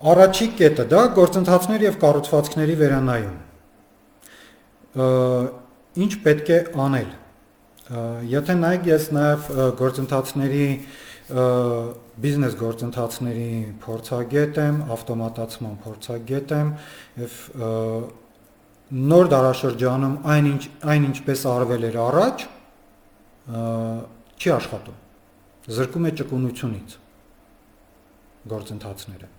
[0.00, 3.34] Առաջի կետը դա գործընթացներ եւ կառուցվածքների վերանայում։
[6.04, 7.10] Ինչ պետք է անել։
[8.30, 10.62] Եթե նայեք, ես նաեւ գործընթացների
[12.24, 13.50] բիզնես գործընթացների
[13.84, 16.72] փորձագետ եմ, ավտոմատացման փորձագետ եմ
[17.20, 17.36] եւ
[19.12, 20.62] նոր դարաշրջանում այնինչ
[20.94, 22.48] այն ինչպես արվել էր առաջ
[24.40, 24.98] չի աշխատում։
[25.76, 26.99] Զրկում է ճկունությունից
[28.50, 29.30] գործընթացները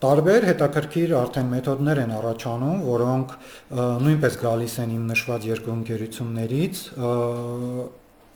[0.00, 3.32] տարբեր հետաքրքիր արդեն մեթոդներ են առաջանում, որոնք
[4.00, 6.80] նույնպես գալիս են իմ նշված երկու ընկերություններից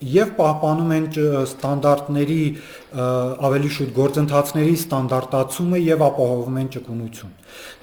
[0.04, 1.06] եւ պահպանում են
[1.40, 2.40] ստանդարտների
[3.48, 7.32] ավելի շուտ գործընթացների ստանդարտացումը եւ ապահովում են ճկունություն։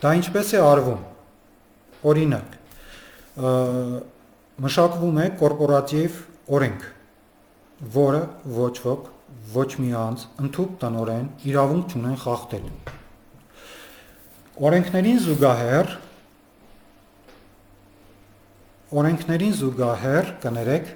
[0.03, 1.01] Դա ինչպես է արվում։
[2.11, 2.57] Օրինակ,
[4.67, 6.21] մշակվում է կորպորատիվ
[6.59, 6.85] օրենք,
[7.97, 8.21] որը
[8.61, 9.09] ոչ ոք
[9.53, 12.65] ոչ մի անձ ընդհանուր տնորեն իրավունք չունեն խախտել։
[14.67, 15.93] Օրենքներին զուգահեռ
[19.01, 20.89] օրենքներին զուգահեռ կներեք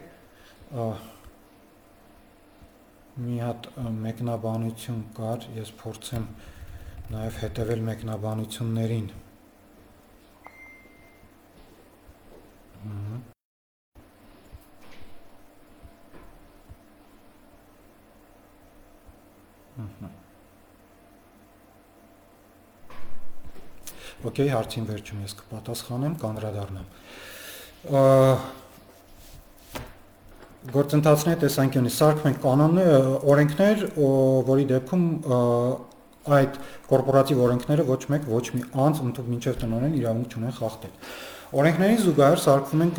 [3.26, 3.70] մի հատ
[4.06, 6.26] մեկնաբանություն կար, ես փորձեմ
[7.16, 9.08] նաև հետևել մեկնաբանություններին։
[12.86, 13.35] Ահա
[24.26, 26.86] Okay, հարցին վերջում ես կպատասխանեմ, կանրադառնամ։
[30.76, 33.84] Գործընթացների տեսանկյունից սարքում են կանոններ, օրենքներ,
[34.48, 35.04] որի դեպքում
[36.40, 36.58] այդ
[36.90, 40.94] կորպորատիվ օրենքները ոչ մեկ ոչ մի անձ ընդհանուր մինչև տնօրեն իրավունք չունեն խախտել։
[41.60, 42.92] Օրենքների զուգահեռ սարքվում են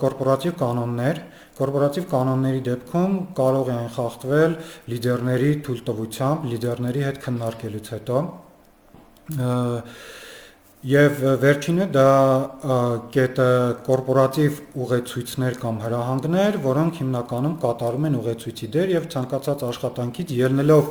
[0.00, 1.16] կորպորատիվ կանոններ,
[1.58, 4.58] կորպորատիվ կանոնների դեպքում կարող են խախտվել
[4.94, 8.18] լիդերների թույլտվությամբ, լիդերների հետ քննարկելուց հետո
[10.84, 12.08] Եվ վերջինը դա
[13.14, 13.46] կետը
[13.86, 20.90] կորպորատիվ ուղեցույցներ կամ հրահանգներ, որոնք հիմնականում կատարում են ուղեցույցի դեր եւ ցանկացած աշխատանքից ելնելով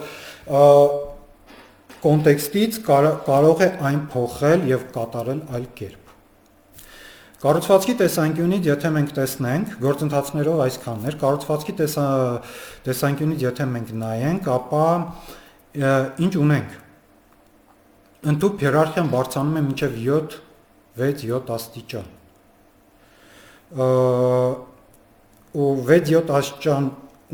[2.10, 6.03] կոնտեքստից կարող է այն փոխել եւ կատարել այլ կերպ։
[7.44, 12.06] Կառուցվածքի տեսանկյունից, եթե մենք տեսնենք, գործընթացներով այսքաններ, կառուցվածքի տեսա,
[12.88, 14.86] տեսանկյունից եթե մենք նայենք, ապա
[16.24, 16.78] ինչ ունենք։
[18.34, 20.38] Ընդհանուր հիերարխիան բարձրանում է մինչև 7
[21.04, 22.08] 6-7 աստիճան։
[25.64, 26.88] ու 6-7 աստիճան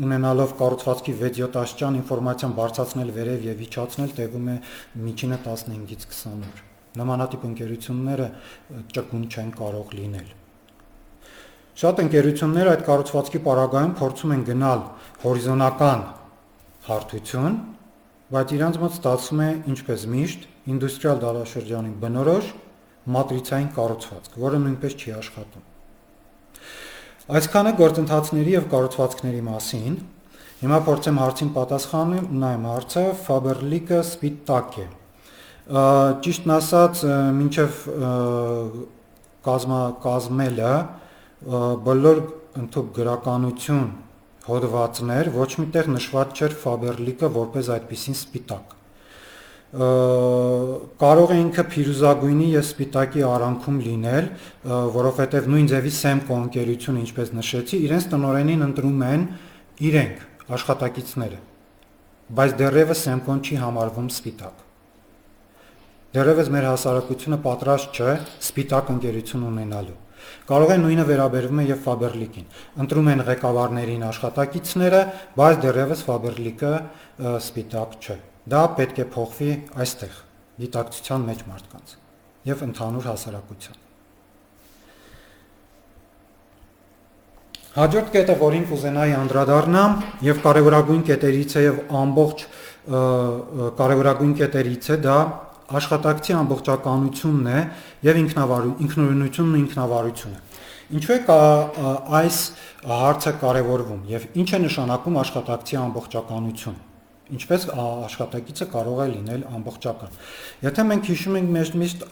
[0.06, 4.58] ունենալով կառուցվածքի 6-7 աստիճան ինֆորմացիան բարձրացնել վերև եւ իջացնել տևում է
[5.06, 8.28] միջինը 15-ից 20 օր նմանատիպ ընկերությունները
[8.94, 10.30] ճկուն չեն կարող լինել։
[11.80, 14.82] Շատ ընկերություններ այդ կառուցվածքի պարագայում փորձում են գնալ
[15.22, 16.02] հորիզոնական
[16.90, 17.54] հարթություն,
[18.34, 22.52] բայց իրանց մոտ ստացվում է ինչպես միշտ ինդուստրիալ դարաշրջանի բնորոշ
[23.16, 25.66] մատրիցային կառուցվածք, որը նույնպես չի աշխատում։
[27.40, 29.98] Այսքանը գործընթացների եւ կառուցվածքների մասին։
[30.60, 33.04] Հիմա փորձեմ հարցին պատասխանել, նայեմ հարցը
[34.10, 34.86] սպիտակ է
[35.70, 37.04] ճիշտն ասած
[37.36, 37.76] մինչև
[39.46, 40.72] կազմա կազմելը
[41.86, 42.20] բոլոր
[42.60, 43.86] ընդհանուր գրականություն
[44.50, 48.76] հոդվածներ ոչ միտեղ նշված չէր Faberlic-ը որպես այդպեսին սպիտակ
[49.70, 54.30] կարող է ինքը փիրուզագույնի եւ սպիտակի արանքում լինել,
[54.96, 59.28] որովհետեւ նույն ձևի Semco ընկերությունը, ինչպես նշեցի, իրենց տնորենին ընտրում են
[59.90, 61.38] իրենք աշխատակիցները։
[62.40, 64.66] Բայց դեռևս Semco-ն չի համարվում սպիտակ։
[66.10, 69.98] Դեռևս մեր հասարակությունը պատրաստ չէ սպիտակ ընկերություն ունենալու։
[70.48, 72.48] Կարող է նույնը վերաբերվում է եւ Faberlic-ին։
[72.82, 75.02] Ընտրում են ղեկավարներին աշխատակիցները,
[75.38, 76.72] բայց դեռևս Faberlic-ը
[77.40, 78.16] սպիտակ չէ։
[78.50, 79.52] Դա պետք է փոխվի
[79.84, 80.18] այստեղ,
[80.64, 81.94] դիտակցության մեջ մարդկանց
[82.50, 83.78] եւ ընդհանուր հասարակության։
[87.70, 89.92] Հաջորդ կետը, որին կուզենայի անդրադառնամ,
[90.26, 92.42] եւ կարևորագույն կետերից է եւ ամբողջ
[93.78, 95.18] կարևորագույն կետերից է դա
[95.78, 97.60] աշխատակցի ամբողջականությունն է
[98.06, 100.38] եւ ինքնուրույնությունն ու ինքնավարությունը։
[100.90, 101.40] Ինչու է կա
[102.20, 102.38] այս
[102.90, 106.78] հարցը կարևորվում եւ ինչ է նշանակում աշխատակցի ամբողջականություն։
[107.30, 110.16] Ինչպես աշխատակիցը կարող է լինել ամբողջական։
[110.66, 112.02] Եթե մենք հիշում ենք մեզ միշտ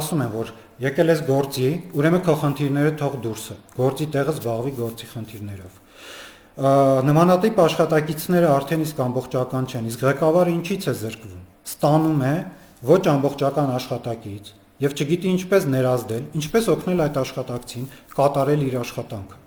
[0.00, 0.50] ասում են, որ
[0.82, 5.78] եկել ես գործի, ուրեմն քո խնդիրները թող դուրսը։ Գործի տեղը զբաղվի գործի խնդիրներով
[6.54, 12.34] նմանատիպ աշխատակիցները արդեն իսկ ամբողջական չեն, իսկ ղեկավարը ինչից է զրկվում։ Ստանում է
[12.84, 14.52] ոչ ամբողջական աշխատակից
[14.84, 19.38] եւ չգիտի ինչպես ներազդել, ինչպես օգնել այդ աշխատակցին կատարել իր աշխատանքը։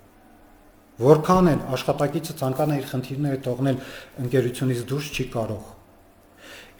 [0.98, 3.76] Որքան էլ աշխատակիցը ցանկանա իր խնդիրները թողնել
[4.24, 5.68] ընկերությունից դուրս չի կարող։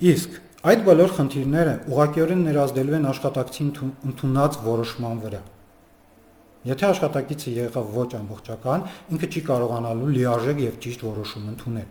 [0.09, 0.40] Իսկ
[0.73, 3.71] այդ բոլոր խնդիրները ուղղակիորեն ներազդելու են աշխատակցին
[4.11, 5.42] ընդունած որոշման վրա։
[6.66, 11.88] Եթե աշխատակիցը եղավ ոչ ամբողջական, ինքը չի կարողանալու լիարժեք եւ ճիշտ որոշում ընդունել։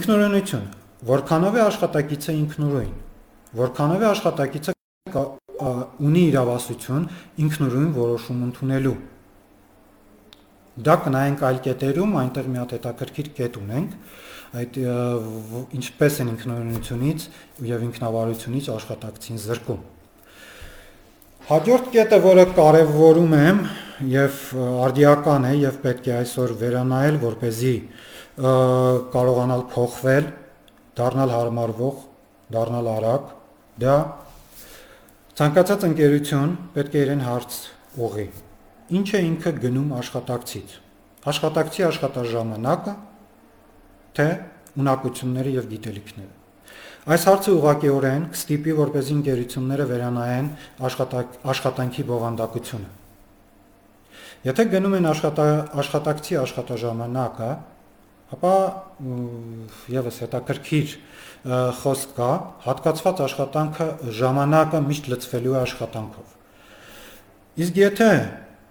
[0.00, 0.64] Ինքնուրույնություն։
[1.08, 2.90] Որքանով է աշխատակիցը ինքնուրույն։
[3.60, 4.74] Որքանով է աշխատակիցը
[5.60, 7.06] ունի իրավասություն
[7.44, 8.98] ինքնուրույն որոշում ընդունելու։
[10.80, 13.96] Դա կնայենք այլ կետերում, այնտեղ մի հատ հետաքրքիր կետ ունենք,
[14.60, 14.78] այդ
[15.80, 17.26] ինչպես են ինքնուրույնությունից
[17.70, 19.82] եւ ինքնավարությունից աշխատակցին զրկում։
[21.50, 23.60] Հաջորդ կետը, որը կարևորում եմ
[24.10, 24.40] եւ
[24.86, 27.74] արդիական է եւ պետք է այսօր վերանայել, որ เป զի
[28.40, 30.28] կարողանալ փոխվել,
[30.98, 32.00] դառնալ հարմարվող,
[32.54, 33.30] դառնալ արագ,
[33.80, 33.94] դա
[35.40, 37.58] ցանկացած ընկերություն պետք է իրեն հարց
[38.06, 38.26] ուղի։
[39.00, 40.76] Ինչ է ինքը գնում աշխատակցից։
[41.30, 42.94] Աշխատակցի աշխատաժամանակը
[44.18, 44.28] թե
[44.80, 46.36] ունակությունները եւ գիտելիքները։
[47.10, 50.48] Այս հարցը ուղղակիորեն կստիպի, որպեսզի ընկերությունները վերանայեն
[50.88, 52.90] աշխատակ, աշխատանքի բովանդակությունը։
[54.50, 55.46] Եթե գնում են աշխատա,
[55.80, 57.48] աշխատակցի աշխատաժամանակը,
[58.34, 58.52] ապա
[59.90, 60.92] եւս հետաքրքիր
[61.80, 62.28] խոսք կա,
[62.66, 63.86] հատկացված աշխատանքը
[64.20, 66.36] ժամանակը միշտ լծվելու է աշխատանքով։
[67.64, 68.10] Իսկ եթե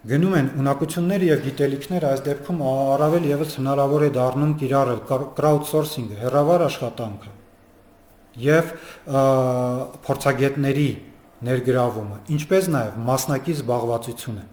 [0.09, 5.01] գնում են ունակությունները եւ գիտելիքները այս դեպքում առավել եւս հնարավոր է դառնում կիրառել
[5.39, 7.33] crowdsourcing-ը, հերավար աշխատանքը
[8.39, 8.71] եւ
[10.05, 10.89] փորձագետների
[11.49, 14.43] ներգրավումը, ինչպես նաեւ մասնակի զբաղվածությունը։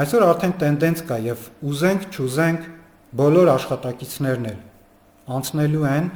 [0.00, 2.68] Այսօր արդեն տենդենց կա եւ ուզենք, չուզենք
[3.18, 4.60] բոլոր աշխատակիցներն էլ
[5.38, 6.06] անցնելու են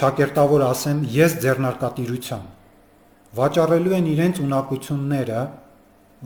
[0.00, 2.44] ճակերտավոր ասեմ ես ձեռնարկատիրության
[3.36, 5.40] վաճառելու են իրենց ունակությունները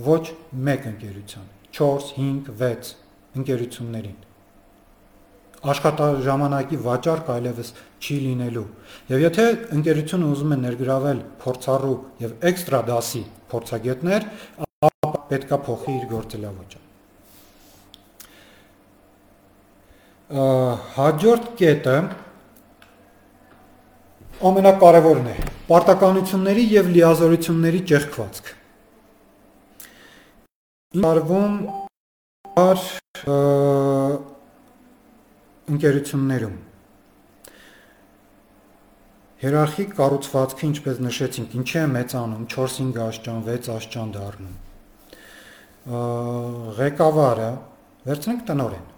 [0.08, 0.24] ոչ
[0.70, 1.46] մեկ ընկերության
[1.80, 2.92] 4 5 6
[3.40, 4.18] ընկերություններին
[5.60, 8.66] աշխատաժամանակի վաճառք այլևս չի լինելու։
[9.12, 9.44] Եվ եթե
[9.76, 14.28] ընկերությունը ուզում է ներգրավել փորձառու եւ էքստրա դասի փորձագետներ,
[14.64, 16.80] ապա պետքա փոխի իր գործելավոճը։
[20.30, 21.94] Հաջորդ կետը
[24.50, 25.32] ամենակարևորն է՝
[25.66, 28.50] պարտականությունների եւ լիազորությունների ճեղքվածք։
[31.00, 32.78] Ինարվումար
[35.74, 36.56] ընկերություններում
[39.40, 44.56] հիերարխիկ կառուցվածքը, ինչպես նշեցինք, ինչի է մեծանում 4-5 աշճան, 6 աշճան դառնում։
[46.78, 47.50] Ղեկավարը
[48.10, 48.89] վերցնենք տնորեն։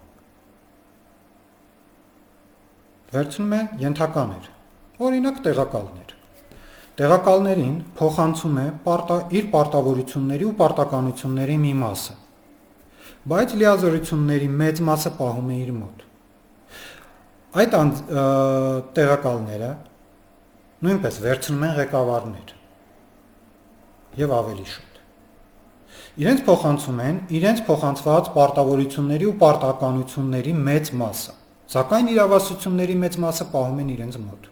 [3.12, 4.46] Վերցնում է ենթականեր,
[5.08, 6.14] օրինակ տեղակալներ։
[7.02, 12.16] Տեղակալներին փոխանցում է պարտա, իր պարտավորությունների ու պարտականությունների մի մասը։
[13.32, 16.08] Բայց լիազորությունների մեծ մասը պահում է իր մոտ
[17.52, 17.74] այդ
[18.96, 19.70] տեղակալները
[20.86, 22.52] նույնպես վերցնում են ղեկավարներ
[24.22, 25.00] եւ ավելի շուտ
[26.24, 31.36] իրենց փոխանցում են իրենց փոխանցված պարտավորությունների ու պարտականությունների մեծ մասը
[31.73, 34.47] սակայն իրավասությունների մեծ մասը պահում են իրենց մոտ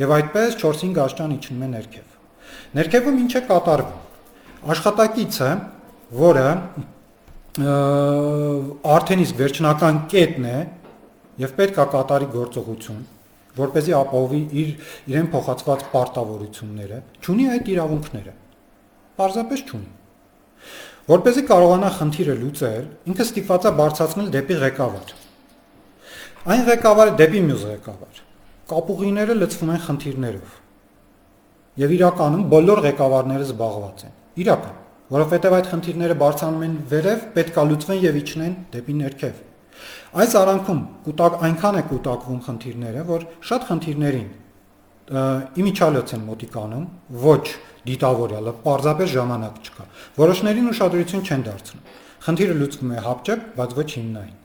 [0.00, 5.50] եւ այդպես 4-5 աշճան իջնում է ներքև ներքևում ինչ է կատարվում աշխատակիցը
[6.26, 6.48] որը
[7.56, 10.56] արդեն իսկ վերջնական կետն է
[11.40, 12.98] եւ պետք է կատարի գործողություն,
[13.56, 14.70] որ เป զի ապահովի իր
[15.12, 18.34] իրեն փոխածված պարտավորությունները, ճունի այդ իրավունքները։
[19.16, 19.90] Պարզապես ճունի։
[21.08, 25.14] Որ เป զի կարողանա խնդիրը լուծել, ինքը ստիպված է բարձրացնել դեպի ղեկավար։
[26.41, 28.21] Այն ղեկավարը դեպի մյուս ղեկավար։
[28.71, 30.57] Կապուղիները լցվում են խնդիրներով։
[31.81, 38.03] Եվ իրականում բոլոր ղեկավարները զբաղված են։ Իրական, որովհետև այդ խնդիրները բարձրանում են վերև, պետքա լուծվեն
[38.07, 39.39] եւ իջնեն դեպի ներքև
[40.11, 44.29] Այս արանքում կուտակ այնքան է կուտակվում խնդիրները, որ շատ խնդիրներին
[45.61, 46.83] իմիջալոց են մոտիկանում,
[47.23, 47.45] ոչ
[47.87, 49.87] դիտավորյալը, պարզապես ժամանակ չկա։
[50.19, 51.85] Որոշներին ուշադրություն չեն դարձնում։
[52.27, 54.35] Խնդիրը լուծվում է հապճեպ, բայց ոչ հիմնային։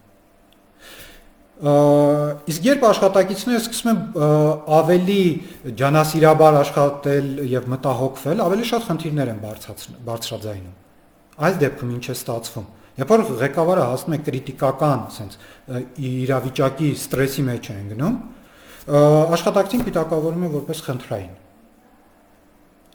[1.56, 4.00] Իսկ երբ աշխատակիցները սկսում են
[4.76, 5.20] ավելի
[5.80, 9.38] ջանասիրաբար աշխատել եւ մտահոգվել, ավելի շատ խնդիրներ են
[10.04, 10.74] բարձրաձայնում։
[11.46, 12.66] Այս դեպքում ինչ է ստացվում։
[12.96, 15.38] Երբ որ ղեկավարը հասնում է քրիտիկական, ասենց
[16.10, 18.18] իրավիճակի ստրեսի մեջ է ընկնում,
[19.36, 21.34] աշխատակցին պիտակավորում է որպես խնդրային։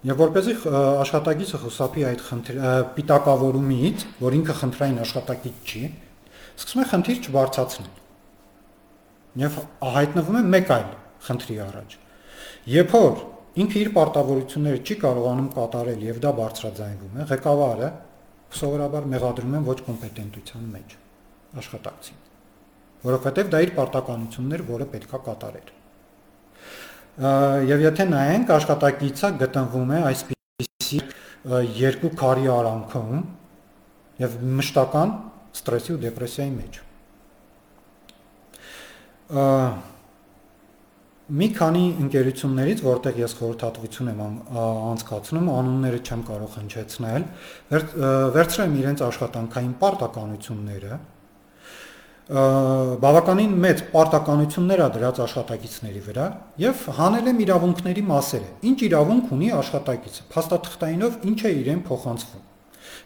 [0.02, 0.54] Եվ որպեսզի
[1.02, 2.62] աշխատակիցը խուսափի այդ խնդիր
[2.98, 5.84] պիտակավորումից, որ ինքը խնդրային աշխատակից չի,
[6.62, 8.01] սկսում է խնդիր չբարձրացնել։
[9.40, 9.58] Եվ
[9.96, 10.88] հայտնվում է մեկ այլ
[11.28, 11.94] խնդրի առաջ։
[12.72, 13.22] Երբ որ
[13.62, 17.90] ինքը իր պարտավորությունները չի կարողանում կատարել եւ դա բարձրաձայնվում է, ղեկավարը
[18.62, 20.96] սովորաբար մեղադրում են ոչ կոմպետենտության մեջ
[21.62, 22.20] աշխատակցին,
[23.08, 25.74] որովհետեւ դա իր պարտականություններ, որը պետքա կատարեր։
[27.72, 31.02] Եվ եթե նայենք, աշխատակիցը գտնվում է այսպիսի
[31.82, 33.26] երկու քարի արանքում
[34.22, 35.14] եւ մշտական
[35.58, 36.82] ստրեսի ու դեպրեսիայի մեջ։
[41.32, 44.22] Մի քանի ընկերություններից, որտեղ ես խորհրդատվություն եմ
[44.62, 47.28] անցկացնում, անունները չեմ կարող հնչեցնել,
[48.36, 50.98] վերցրել եմ իրենց աշխատանքային պարտականությունները,
[52.32, 56.28] բավականին մեծ պարտականություններ ա դրած աշխատակիցների վրա
[56.64, 62.46] եւ հանել եմ իրավունքների մասերը։ Ինչ իրավունք ունի աշխատակիցը։ Փաստաթղթայինով ինչ է իրեն փոխանցվում։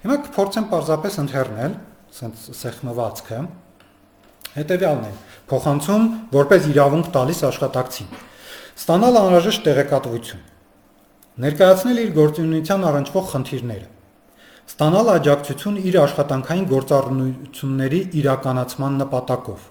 [0.06, 1.80] Հիմա կփորձեմ պարզապես ընթերնել
[2.20, 3.40] սենց սեղմվածքը։
[4.56, 5.14] Հետևյալն է.
[5.52, 8.10] Փոխանցում որպես իրավունք տալիս աշխատակցին։
[8.76, 10.44] Ստանալ անհրաժեշտ տեղեկատվություն։
[11.46, 13.88] Ներկայացնել իր գործունեության առնչվող խնդիրները
[14.66, 19.66] ստանալ աջակցություն իր աշխատանքային գործառնությունների իրականացման նպատակով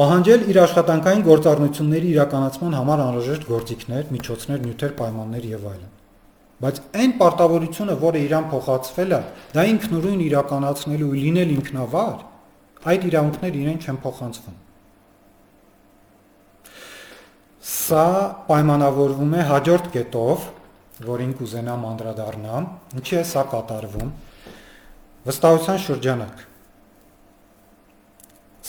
[0.00, 5.88] պահանջել իր աշխատանքային գործառնությունների իրականացման համար անհրաժեշտ գործիքներ, միջոցներ, նյութեր, պայմաններ եւ այլն։
[6.60, 9.20] Բայց այն պարտավորությունը, որը իրան փոխացվել է,
[9.56, 12.16] դա ինքնուրույն իրականացնելու ու լինել ինքնավար,
[12.88, 14.58] այդ իրավունքները իրեն չեն փոխանցվում։
[17.70, 18.04] Սա
[18.46, 20.46] պայմանավորվում է հաջորդ կետով,
[21.10, 22.68] որին կուզենամ անդրադառնամ,
[23.00, 24.14] ինչի է սա կատարվում։
[25.28, 26.42] Վստահության շրջանակ։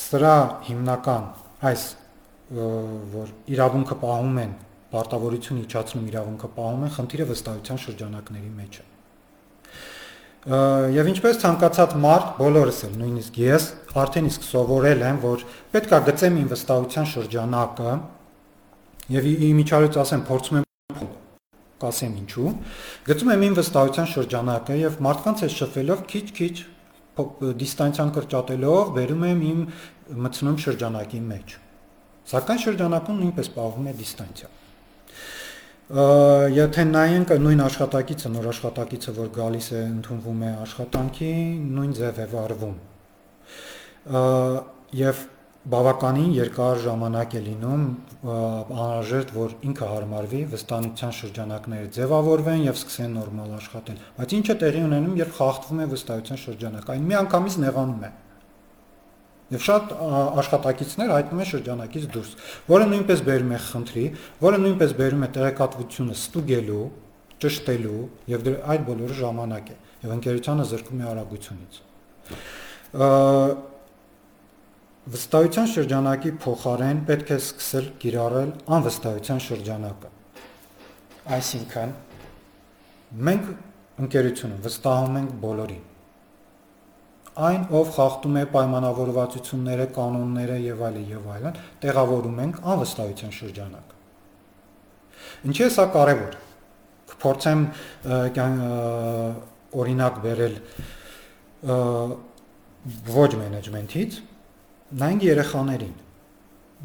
[0.02, 0.36] Սրա
[0.68, 1.28] հիմնական
[1.72, 1.88] այս
[2.52, 4.56] որ իրավունքը պահում են,
[4.92, 8.91] պարտավորություն իջացնում իրավունքը պահում են, խնդիրը վստահության շրջանակների մեջ է։
[10.42, 13.66] Եվ ինչպես ցանկացած մարդ, բոլորս էլ, նույնիսկ ես,
[14.02, 15.44] արդեն իսկ սովորել եմ, որ
[15.76, 17.92] պետքա գծեմ իմ վստահության շրջանակը,
[19.14, 20.66] եւ իմիջիալից ասեմ, փորձում եմ
[21.84, 22.54] կասեմ ինչու,
[23.06, 26.56] գծում եմ իմ վստահության շրջանակը եւ մարդկանց հետ շփվելով քիչ-քիչ
[27.62, 29.62] դիստանցիան կրճատելով բերում եմ իմ
[30.26, 31.56] մտցնում շրջանակի մեջ։
[32.32, 34.52] Սակայն շրջանակում նույնպես պահվում է դիստանցիա։
[35.92, 41.32] Եթե նայենք նույն աշխատակիցը, նոր աշխատակիցը, որ գալիս է ընդունվում է աշխատանքի,
[41.78, 42.78] նույն ձև է վարվում։
[45.02, 45.24] Եվ
[45.62, 47.84] բավականին երկար ժամանակ է լինում
[48.26, 55.20] անհրաժեշտ որ ինքը հարմարվի վստահության շրջանակները ձևավորվեն եւ սկսեն նորմալ աշխատել բայց ինչը տեղի ունենում
[55.22, 58.12] երբ խախտվում է վստահության շրջանակ այն միանգամից նեղանում է
[59.52, 59.94] Եվ շատ
[60.42, 62.30] աշխատակիցներ հայտնում են շրջանակից դուրս,
[62.72, 64.06] որը նույնպես բերում է խնդրի,
[64.46, 66.86] որը նույնպես բերում է տեղեկատվությունը ստուգելու,
[67.42, 71.82] ճշտելու եւ այդ բոլորը ժամանակ է եւ ընկերությանը զրկում է արագությունից
[75.12, 80.12] վստահության շրջանակի փոխարեն պետք է սկսել կիրառել անվստահության շրջանակը։
[81.38, 81.94] Այսինքն
[83.30, 83.50] մենք
[84.06, 85.91] ընկերությունը վստահում ենք բոլորին։
[87.42, 93.96] Այն, ով խախտում է պայմանավորվածությունները, կանոնները եւ այլն եւ այլն, տեղավորում ենք անվստահության շրջանակ։
[95.50, 96.36] Ինչի է սա կարևոր։
[97.12, 97.64] Կփորձեմ
[99.82, 100.56] օրինակ բերել
[103.16, 104.22] ոչ մենեջմենթից
[105.02, 105.94] նայենք երեխաներին։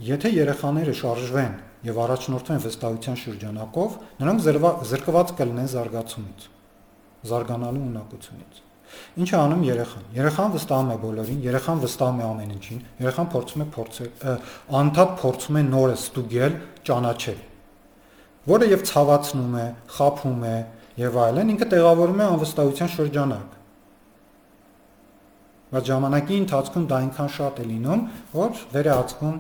[0.07, 1.55] Եթե երեխաները շարժվեն
[1.87, 4.45] եւ առաջնորդվեն վստահության շրջանակով, նրանք
[4.93, 6.47] զրկված կլինեն զարգացումից,
[7.33, 8.61] զարգանալու ունակությունից։
[9.17, 13.65] Ինչ է անում երեխան։ Երեխան վստահում է բոլորին, երեխան վստահում է ամեն ինչին, երեխան փորձում
[13.65, 14.11] է փորձել,
[14.81, 16.57] անդադ փորձում է նորը ստուգել,
[16.87, 17.41] ճանաչել,
[18.47, 19.67] որը եւ ցավացնում է,
[19.97, 20.57] խափում է
[20.97, 23.57] եւ այլն, ինքը տեղավորում է անվստահության շրջանակ
[25.67, 28.03] բայց ժամանակի ընթացքում դա այնքան շատ է լինում,
[28.37, 29.37] որ վերահացվում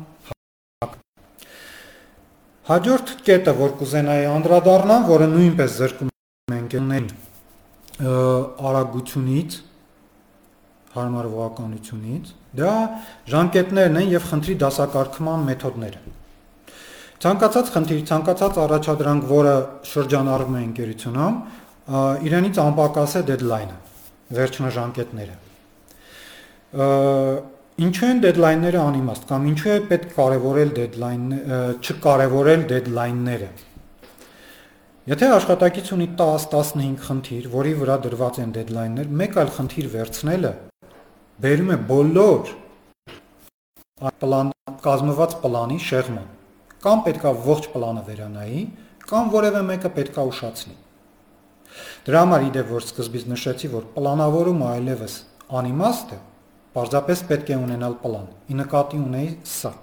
[2.66, 6.09] Հաջորդ կետը, որ կուզենայի անդրադառնամ, որը նույնպես զրկում
[6.57, 7.05] ենք ունեն
[7.97, 9.57] արագությունից,
[10.97, 12.72] հարմարվողականությունից, դա
[13.32, 16.01] ժամկետներն են եւ խնդրի դասակարգման մեթոդները։
[17.16, 19.55] Ցանկացած խնդիր, ցանկացած առաջադրանք, որը
[19.88, 21.36] շրջանառվում է ընկերությունում,
[22.28, 23.76] իրենից անպակաս է դեդլայնը։
[24.36, 25.36] վերջնաժամկետները։
[27.86, 31.24] Ինչու են դեդլայնները անիմաստ կամ ինչու է պետք կարևորել դեդլայն
[31.86, 33.49] չկարևորել դեդլայնները։
[35.07, 40.51] Եթե աշխատակից ունի 10-15 խնդիր, որի վրա դրված են դեդլայններ, մեկ այլ խնդիր վերցնելը
[41.45, 42.51] բերում է բոլոր
[44.25, 44.51] պլան
[44.83, 46.27] կազմված պլանի շեղման։
[46.83, 48.65] Կամ պետքա ողջ պլանը վերանայի,
[49.07, 50.77] կամ որևէ մեկը պետքա ուշացնի։
[52.11, 55.17] Դրա համար իդեպ որ սկզբից նշեցի, որ պլանավորումը այլևս
[55.63, 56.23] անիմաստ է,
[56.75, 59.77] պարզապես պետք է ունենալ պլան։ Ի նկատի ունեի սա։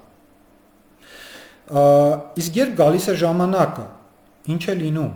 [2.44, 3.92] Իսկ երբ գալիս է ժամանակը,
[4.52, 5.14] ինչ է լինում։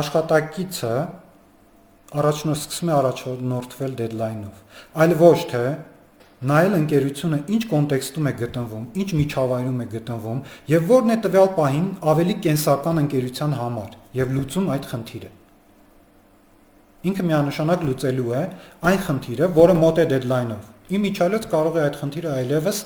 [0.00, 0.94] Աշխատակիցը
[2.14, 4.58] առաջնորդ սկսում է առաջնորդվել դեդլայնով,
[5.04, 5.62] այլ ոչ թե
[6.44, 10.42] նայել ընկերությունը ինչ կոնտեքստում է գտնվում, ինչ միջավայրում է գտնվում
[10.72, 15.30] եւ որն է տվյալ պահին ավելի կենսական ընկերության համար եւ լուծում այդ խնդիրը։
[17.04, 18.42] Ինքը միանշանակ լուծելու է
[18.90, 22.78] այն խնդիրը, որը մոտ է դեդլայնով։ Իմ իջալից կարող է այդ խնդիրը այլևս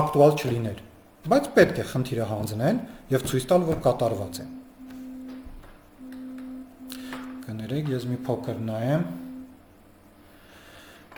[0.00, 0.78] ակտուալ չլինել,
[1.32, 2.80] բայց պետք է խնդիրը հանձնել
[3.10, 4.46] եւ ցույց տալ, որ կատարված է։
[7.46, 9.08] Կներեք, ես մի փոքր նայեմ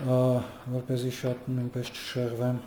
[0.01, 2.59] որպեսզի շատ նույնպես չշեղվեմ։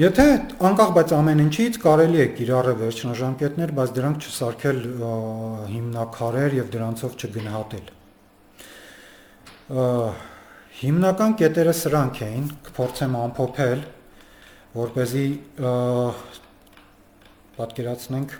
[0.00, 0.24] Եթե
[0.68, 4.80] անկախ բայց ամեն ինչից կարելի է կիրառը վերջնաժամկետներ, բայց դրանք չսարքել
[5.72, 7.86] հիմնակարեր եւ դրանցով չգնահատել։
[10.81, 13.81] Հիմնական կետերը սրանք էին, կփորձեմ ամփոփել,
[14.75, 15.25] որ เป զի
[17.57, 18.35] պատկերացնենք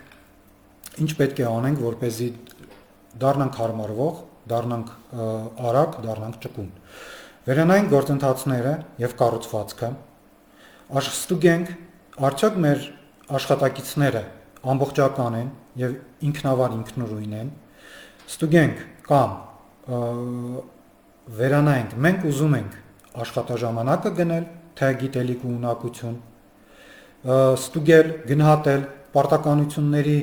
[1.04, 2.28] ինչ պետք է անենք, որ เป զի
[3.22, 4.94] դառնանք հարմարվող, դառնանք
[5.70, 6.70] արագ, դառնանք ճկուն։
[7.42, 9.90] Վերանային գործընթացները եւ կառուցվածքը
[11.02, 11.70] աշխատուգենք
[12.28, 12.82] արդյոք մեր
[13.38, 14.22] աշխատակիցները
[14.72, 15.48] ամբողջական են
[15.80, 15.94] եւ
[16.28, 17.52] ինքնավար ինքնուրույն են
[18.28, 19.30] ստուգենք կամ
[21.37, 22.77] վերանայենք մենք ուզում ենք
[23.27, 24.45] աշխատաժամանակը գնել
[24.77, 26.17] թե գիտելիք ու ունակություն
[27.27, 28.83] ստուգել գնահատել
[29.17, 30.17] պարտականությունների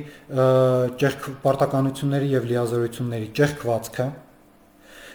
[1.03, 4.07] ճեղք պարտականությունների եւ լիազորությունների ճեղքվածքը,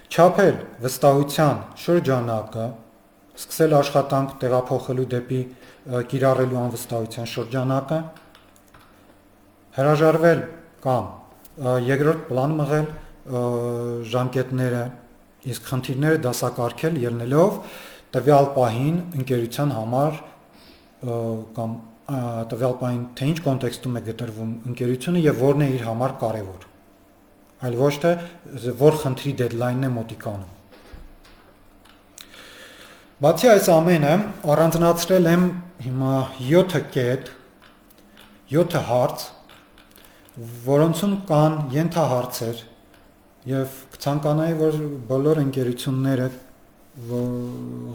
[0.09, 2.65] չափել վստահության շրջանակը,
[3.39, 5.41] սկսել աշխատանք տեղափոխելու դեպի
[6.11, 7.99] կիրառելու անվստահության շրջանակը,
[9.79, 10.41] հրաժարվել
[10.83, 11.05] կամ
[11.89, 12.89] երկրորդ պլան մղել
[14.11, 14.83] ժամկետները,
[15.47, 17.59] իսկ խնդիրները դասակարգել ելնելով
[18.15, 20.19] տվյալ պահին ընկերության համար
[21.59, 21.75] կամ
[22.51, 26.63] տվյալ բան թե ինչ կոնտեքստում է գտնվում ընկերությունը եւ որն է իր համար կարեւոր
[27.69, 28.13] այլ ոչ թե
[28.79, 30.55] որ խնդրի դեդլայնն է մոտիկանում
[33.19, 34.11] Բացի այս ամենը
[34.53, 35.41] առանձնացրել եմ
[35.85, 36.13] հիմա
[36.49, 37.31] 7 կետ
[38.53, 39.25] 7 հարց
[40.69, 42.61] որոնցում կան ենթահարցեր
[43.47, 44.77] եւ կցանկանայի որ
[45.09, 46.29] բոլոր ընկերությունները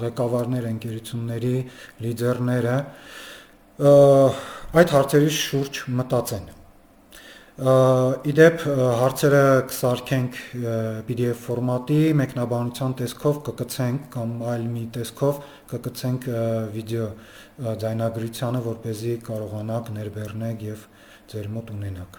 [0.01, 1.55] ղեկավարներ ընկերությունների
[2.05, 2.77] լիդերները
[4.81, 6.47] այդ հարցերի շուրջ մտածեն։
[7.55, 8.63] Իդեպ
[8.99, 10.39] հարցերը կսարքենք
[11.11, 15.39] PDF ֆորմատի մեկնաբանության տեսքով կկցենք կամ այլ մի տեսքով
[15.75, 16.27] կկցենք
[16.75, 17.09] վիդեո
[17.85, 20.87] ձայնագրությանը, որ เป զի կարողանաք ներբեռնեք եւ
[21.31, 22.19] ձեր մոտ ունենաք։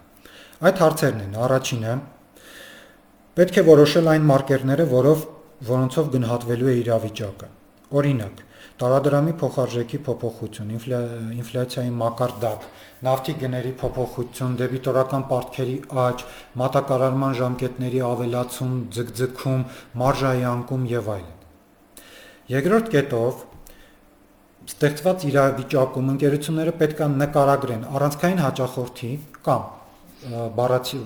[0.66, 1.96] Այդ հարցերն են։ Առաջինը
[3.36, 5.24] պետք է որոշել այն մարկերները, որով
[5.70, 7.48] որոնցով գնահատվելու է իրավիճակը։
[8.00, 8.44] Օրինակ,
[8.80, 12.64] տարադրամի փոխարժեքի փոփոխություն, ինֆլյացիայի մակարդակ,
[13.08, 15.76] նավթի գների փոփոխություն, դեբիտորական պարտքերի
[16.06, 16.24] աճ,
[16.62, 19.66] մատակարարման ժամկետների ավելացում, ձգձգում,
[20.04, 21.36] մարժայի անկում եւ այլն։
[22.56, 23.44] Երկրորդ կետով
[24.66, 29.12] ստեղծված իրավիճակում ընկերությունները պետք է նկարագրեն առանցքային հաճախորդի
[29.46, 29.66] կամ
[30.58, 31.02] բառացի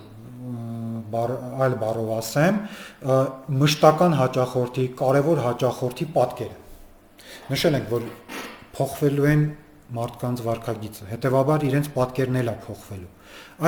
[1.14, 1.36] բար,
[1.66, 2.64] այլ բառով ասեմ,
[3.64, 6.58] մշտական հաճախորդի, կարևոր հաճախորդի պատկերը
[7.50, 8.04] Նշել ենք, որ
[8.78, 9.44] փոխվելու են
[9.96, 13.08] մարդկանց վարկագիծը, հետևաբար իրենց պատկերն էլ է փոխվելու։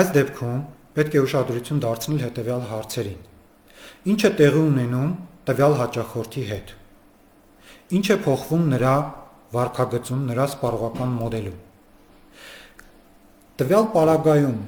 [0.01, 0.59] Այս դեպքում
[0.97, 3.23] պետք է ուշադրություն դարձնել հետևյալ հարցերին։
[4.11, 5.15] Ինչ է տեղի ունենում
[5.49, 6.75] տվյալ հաճախորդի հետ։
[7.97, 8.93] Ինչ է փոխվում նրա
[9.55, 11.57] վարկագծում, նրա սպառողական մոդելում։
[13.61, 14.59] Տվյալ պարագայում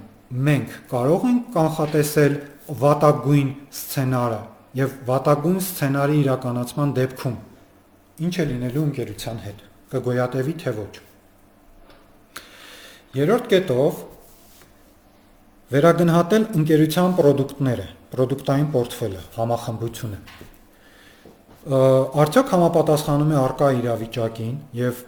[0.48, 2.36] մենք կարող ենք կանխատեսել
[2.84, 4.40] վատագույն սցենարը
[4.80, 7.36] եւ վատագույն սցենարի իրականացման դեպքում
[8.24, 9.60] ինչ է լինելու ընկերության հետ,
[9.94, 10.94] կգոյատևի թե ոչ։
[13.14, 14.00] Երրորդ կետով
[15.74, 20.20] վերագնահատել ընկերության ապրանքները, ապրանքային պորտֆելը, համախմբությունը։
[22.24, 25.04] Արդյոք համապատասխանում է արկա իրավիճակին եւ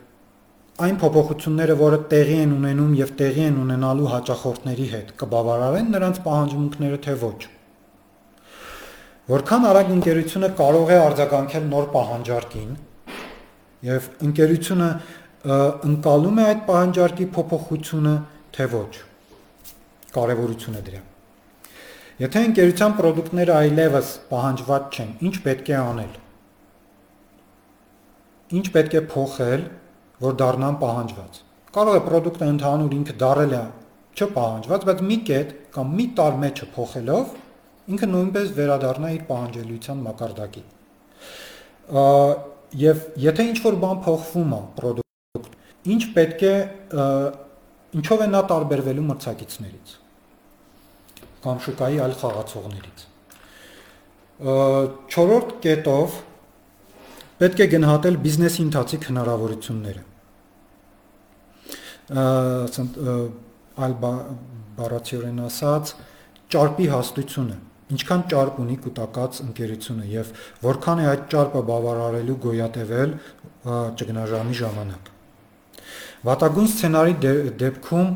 [0.75, 6.97] այն փոփոխությունները, որը տեղի են ունենում եւ տեղի են ունենալու հաճախորդների հետ, կբավարարեն նրանց պահանջմունքները
[7.05, 7.37] թե ոչ։
[9.31, 12.75] Որքան արագ ընկերությունը կարող է արձագանքել նոր պահանջարկին
[13.85, 14.89] եւ ընկերությունը
[15.93, 18.13] ընկալում է այդ պահանջարկի փոփոխությունը
[18.57, 18.91] թե ոչ։
[20.15, 21.01] Կարևորություն է դրա։
[22.25, 26.13] Եթե ընկերության ապրանքները այլևս պահանջված չեն, ինչ պետք է անել։
[28.59, 29.65] Ինչ պետք է փոխել,
[30.23, 31.39] որ դառնան պահանջված։
[31.75, 33.63] Կարող է ապրանքը ընդհանուր ինքը դարել է
[34.15, 37.33] չպահանջված, բայց մի կետ կամ մի տար մեջը փոխելով
[37.95, 40.63] ինքը նույնպես վերադառնա իր պահանջելիության մակարդակի։
[42.85, 45.51] Եվ եթե ինչ որ բան փոխվում է ապրանք,
[45.95, 46.55] ինչ պետք է
[47.99, 49.93] ինչով է նա տարբերվելու մրցակիցներից
[51.45, 53.03] կամ շուկայի այլ խաղացողներից։
[55.13, 56.17] Չորրորդ կետով
[57.41, 60.03] պետք է գնահատել բիզնեսի ընթացիկ հնարավորությունները
[63.85, 65.91] այլ բառացիորեն ասած
[66.55, 67.57] ճարպի հաստությունը
[67.95, 70.31] ինչքան ճարպ ունի կൂട്ടակած ընկերությունը եւ
[70.63, 73.11] որքան է այդ ճարպը բավարարելու գոյատևել
[73.99, 75.11] ճգնաժամի ժամանակ
[76.29, 77.15] վատագույն սցենարի
[77.61, 78.09] դեպքում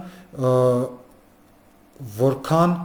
[2.23, 2.75] որքան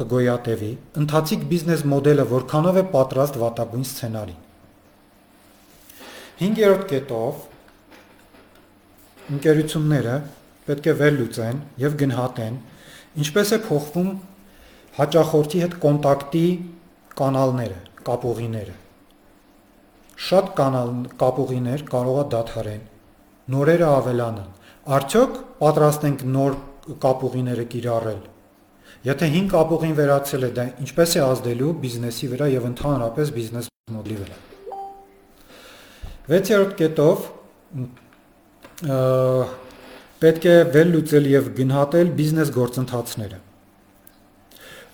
[0.00, 0.70] կգոյատևի
[1.00, 4.40] ընթացիկ բիզնես մոդելը որքանով է պատրաստ վատագույն սցենարին
[6.40, 7.40] 5-րդ կետով
[9.36, 10.14] ընկերությունները
[10.66, 12.54] պետք է վերլուծեն եւ գնահատեն
[13.20, 14.10] ինչպես է փոխվում
[14.96, 16.44] հաճախորդի հետ կոնտակտի
[17.20, 17.78] կանալները,
[18.08, 18.76] կապուղիները։
[20.30, 22.82] Շատ կանալ կապուղիներ կարող է դադարեն,
[23.54, 24.50] նորերը ավելանան։
[24.96, 26.60] Արդյոք պատրաստ ենք նոր
[27.04, 28.22] կապուղիները կիրառել։
[29.10, 34.18] Եթե 5 կապուղին վերացել է, դա ինչպես է ազդելու բիզնեսի վրա եւ ընդհանրապես բիզնես մոդելի
[34.24, 34.49] վրա։
[36.30, 37.22] 6-րդ կետով
[40.20, 43.40] պետք է վերլուծել եւ գնահատել բիզնես գործընթացները։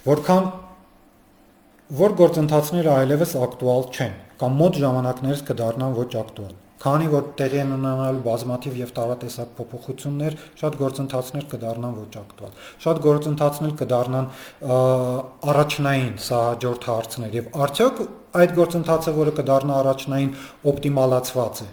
[0.07, 0.47] Որքան
[2.01, 6.55] որ գործընթացները այլևս ակտուալ չեն կամ մոտ ժամանակներս կդառնան ոչ ակտուալ։
[6.87, 12.53] Քանի որ տեղի են ունենալու բազմաթիվ եւ տարատեսակ փոփոխություններ, շատ գործընթացներ կդառնան ոչ ակտուալ։
[12.84, 14.28] Շատ գործընթացներ կդառնան
[15.51, 18.05] առաջնային, սա հաջորդ հարցն է եւ արդյոք
[18.43, 20.30] այդ գործընթացը, որը կդառնա առաջնային,
[20.70, 21.68] օպտիմալացված է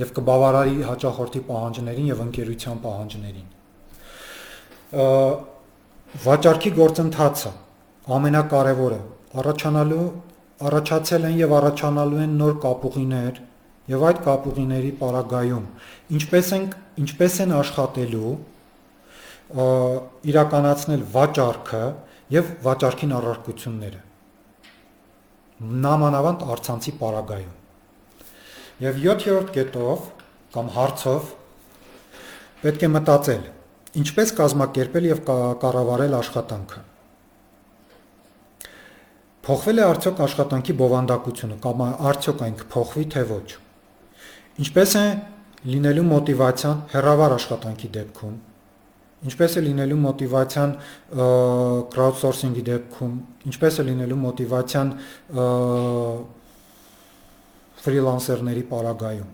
[0.00, 3.48] եւ կբավարարի հաճախորդի պահանջներին եւ ընկերության պահանջներին։
[6.22, 7.52] Վաճառքի գործընթացը
[8.16, 9.00] ամենակարևորը
[9.42, 10.06] առաջանալու
[10.72, 13.40] առաջացել են եւ առաջանալու են նոր կապուղիներ
[13.90, 15.66] եւ այդ կապուղիների պարագայում
[16.18, 16.68] ինչպես են
[17.02, 18.34] ինչպես են աշխատելու
[20.32, 21.82] իրականացնել վաճառքը
[22.36, 24.04] եւ վաճառքին առարկությունները
[25.82, 27.58] նամանավանդ արցանցի պարագայում
[28.82, 30.06] Եվ 7-րդ կետով
[30.54, 31.26] կամ հարցով
[32.62, 33.42] պետք է մտածել,
[34.00, 35.20] ինչպես կազմակերպել եւ
[35.62, 36.82] կառավարել աշխատանքը։
[39.46, 43.46] Փոխվել է արդյոք աշխատանքի բովանդակությունը կամ արդյոք այն կփոխվի թե ոչ։
[44.60, 45.04] Ինչպես է
[45.72, 48.34] լինելու մոտիվացիան հերավար աշխատանքի դեպքում,
[49.32, 50.72] ինչպես է լինելու մոտիվացիան
[51.94, 53.12] crowdsourcing-ի դեպքում,
[53.48, 54.90] ինչպես է լինելու մոտիվացիան
[57.82, 59.30] ֆրիլանսերների պարագայում։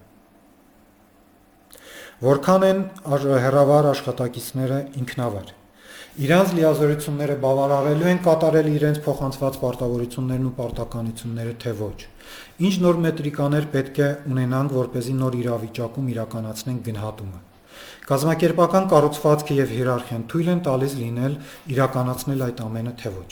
[2.29, 2.79] Որքան են
[3.47, 5.51] հերավար աշխատակիցները ինքնավար։
[6.19, 11.99] Իրանց լիազորությունները բավարարելու են կատարել իրենց փոխանցված պարտավորություններն ու պարտականությունները թե ոչ։
[12.59, 17.43] Ինչ նոր մետրիկաներ պետք է ունենանք, որպեսզի նոր իրավիճակում իրականացնենք գնահատումը։
[18.09, 21.37] Կազմակերպական կառուցվածքը եւ հիերարխիան թույլ են տալիս լինել
[21.75, 23.31] իրականացնել այդ ամենը թե ոչ։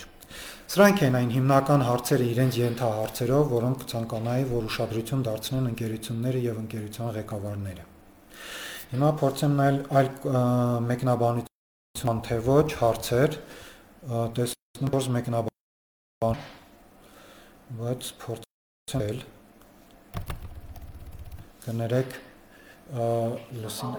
[0.66, 7.12] Սրանք են այն հիմնական հարցերը իրենց ենթահարցերով, որոնք ցանկանայի, որ ուշադրություն դարձնեն ընկերությունները եւ ընկերության
[7.18, 7.84] ղեկավարները։
[8.94, 10.10] Հիմա փորձեմ նայել այլ
[10.86, 13.38] մեկնաբանություն թե ոչ հարցեր,
[14.38, 16.42] տեսնում որ մեկնաբան
[17.80, 18.12] բայց
[18.90, 19.22] փորձել
[21.62, 22.12] կներեք
[23.62, 23.96] լսին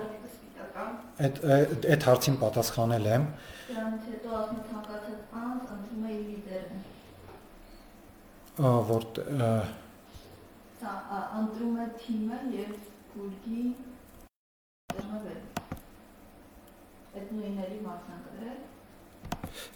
[1.26, 3.26] այդ այդ հարցին պատասխանել եմ
[3.72, 6.80] Դրանից հետո ասում ցանկացած անձ ընտրում է իր լիդերը։
[8.92, 9.10] որ
[10.80, 10.96] Սա
[11.42, 12.72] ընտրում է թիմը եւ
[13.18, 13.66] բուրգի
[14.96, 15.42] դրնվել։
[17.12, 18.56] Այդ նույնների մասնակցել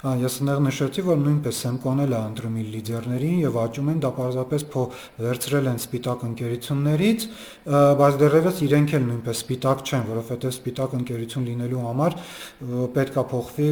[0.02, 4.10] Հա, ես այնեղ նշեցի, որ նույնպես Սեմկոնել է ընտրում իր լիդերներին եւ աճում են դա
[4.18, 4.82] պարզապես փո
[5.22, 7.28] վերցրել են սպիտակ ընկերություններից,
[8.02, 12.18] բայց դեռևս իրենք էլ նույնպես սպիտակ չեն, որովհետեւ սպիտակ ընկերություն լինելու համար
[12.98, 13.70] պետքա փոխվի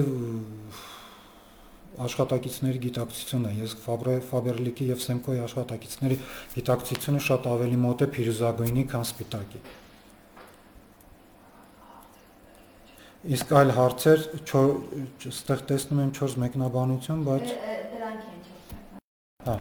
[2.00, 6.18] աշխատակիցների գիտակցությունը։ Ես Ֆաբերլիկի եւ Սեմկոյի աշխատակիցների
[6.54, 9.62] գիտակցությունը շատ ավելի մոտ է փիրուզագույնի, քան սպիտակի։
[13.20, 19.56] Իսկ այլ հարցեր 4 այստեղ տեսնում եմ 4 մեկնաբանություն, բայց Դրանք են չորսը։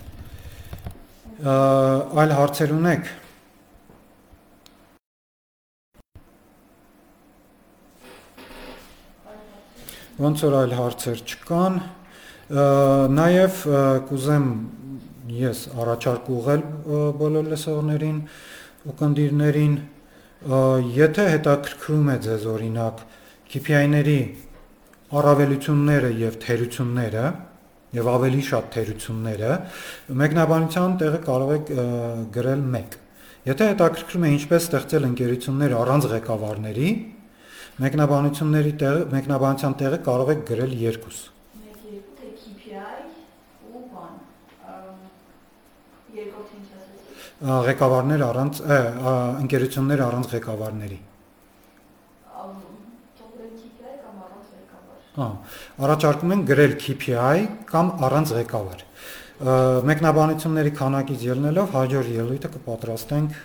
[1.44, 1.56] ա,
[2.24, 3.10] այլ հարցեր ունեք։
[10.24, 11.84] Ոնց որ այլ հարցեր չկան,
[13.20, 13.62] նաև
[14.08, 14.50] կուզեմ
[15.36, 16.68] ես առաջարկ ուղղել
[17.20, 18.26] բոլոր լսողներին
[18.88, 19.80] ու կնդիրներին,
[21.04, 23.08] եթե հետաքրքրում է ձեզ օրինակ
[23.50, 24.20] KPI-ների
[25.20, 27.28] առավելությունները եւ թերությունները
[27.98, 29.54] եւ ավելի շատ թերությունները,
[30.22, 31.72] մեկնաբանության տեղը կարող եք
[32.36, 32.98] գրել 1։
[33.50, 36.90] Եթե հետաքրքրում է ինչպես ստեղծել ընկերություններ առանց ղեկավարների,
[37.80, 41.20] մեկնաբանությունների տեղը մեկնաբանության տեղը կարող եք գրել 2։
[41.64, 42.78] Մեկ երկու թե KPI
[43.74, 44.14] ու բան։
[46.20, 48.62] Երկրորդ ինչ ասեցի։ Ղեկավարներ առանց
[49.46, 51.00] ընկերություններ առանց ղեկավարների։
[52.44, 52.60] Ամ,
[53.18, 55.28] Թողրեն KPI կամ առանց ղեկավար։ Հա,
[55.84, 57.40] առաջարկում են գրել KPI
[57.72, 58.84] կամ առանց ղեկավար։
[59.90, 63.38] Մեկնաբանությունների քանակից ելնելով հաջորդ ելույթը կպատրաստենք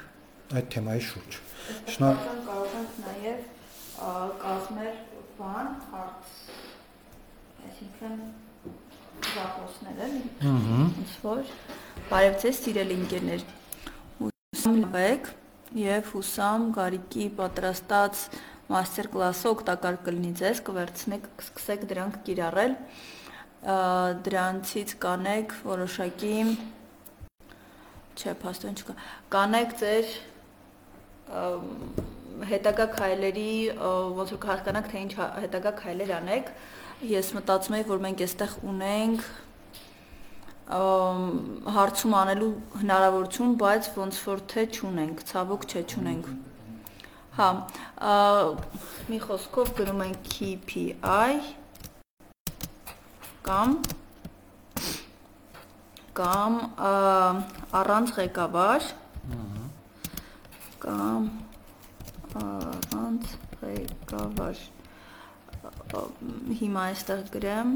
[0.60, 1.36] այդ թեմայի շուրջ։
[1.94, 3.36] Շնոր- Շնորհակալ կարող ենք նաև
[4.44, 4.94] կազմել
[5.38, 6.32] բան հարց։
[7.64, 8.16] Այսինքն
[9.34, 10.22] զապոսներ էլի։
[10.54, 11.42] Ահա։ Ինչ որ
[12.10, 13.46] բարև ձեզ սիրելի ընկերներ։
[14.24, 15.30] Հուսամ լավ եք
[15.84, 18.24] եւ հուսամ Գարիկի պատրաստած
[18.72, 22.76] մաստեր կլասը օգտակար կլինի ձեզ, կվերցնեք, կսկսեք դրանք կիրառել։
[24.24, 26.32] Դրանցից կանեք որոշակի
[28.14, 28.96] չէ, փաստորեն չկա։
[29.34, 30.10] Կանեք ձեր
[32.50, 33.50] հետագա քայլերի
[34.18, 36.50] ոնց որ կհասկանաք թե ինչ հա- հետագա քայլեր անեք։
[37.10, 39.28] Ես մտածում եմ, որ մենք այստեղ ունենք
[41.76, 42.50] հարցում անելու
[42.80, 46.53] հնարավորություն, բայց ոնց որ թե չունենք, ցավոք չէ չունենք։
[47.34, 47.46] Հա,
[49.10, 51.38] մի խոսքով գրում ենք KPI
[53.48, 53.72] կամ
[56.20, 56.58] կամ
[57.80, 58.86] առանց ղեկավար
[60.84, 61.26] կամ
[62.44, 64.62] առանց ղեկավար
[66.62, 67.74] հիմա այստեղ գրեմ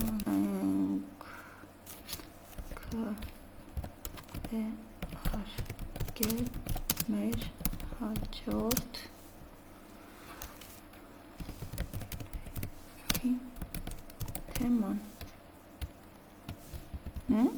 [0.00, 1.28] Ենք
[4.48, 4.64] կը
[5.28, 6.59] հարկել
[7.10, 7.46] մեր
[8.00, 9.00] հաջորդ
[14.60, 14.98] թեման
[17.30, 17.50] Հմ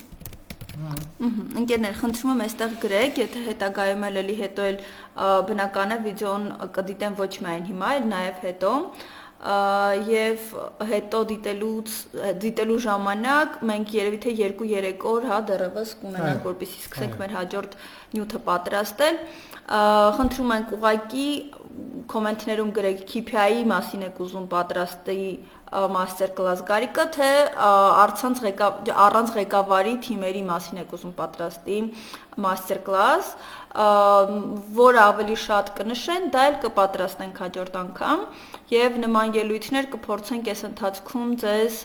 [0.73, 0.93] Ահա,
[1.61, 4.79] ընկերներ, խնդրում եմ այստեղ գրեք, եթե հետագայում էլ էլի հետո էլ
[5.49, 6.47] բնական է վիդեոն
[6.79, 9.11] կդիտեն ոչ միայն հիմա, այլ նաև հետո ա,
[9.43, 10.43] եւ
[10.87, 11.95] հետո դիտելուց
[12.43, 17.75] դիտելու ժամանակ մենք երևի թե 2-3 օր հա դեռևս կունենանք որպեսզի սկսենք մեր հաջորդ
[18.13, 19.19] նյութը պատրաստել
[20.19, 21.27] խնդրում ենք ուղակի
[22.13, 25.27] կոմենտներում գրեք KPI-ի մասին եք ուզում պատրաստի
[25.73, 27.29] մաստեր կլաս Գարիկը, թե
[28.03, 28.67] առցանց ղեկա
[29.07, 31.79] առանց ղեկավարի թիմերի մասին եք ուզում պատրաստի
[32.45, 33.31] մաստեր կլաս,
[33.73, 38.25] որ ավելի շատ կնշեն, դա էլ կպատրաստենք հաջորդ անգամ
[38.73, 41.79] եւ նման ելույթներ կփորձենք այս ընթացքում ձեզ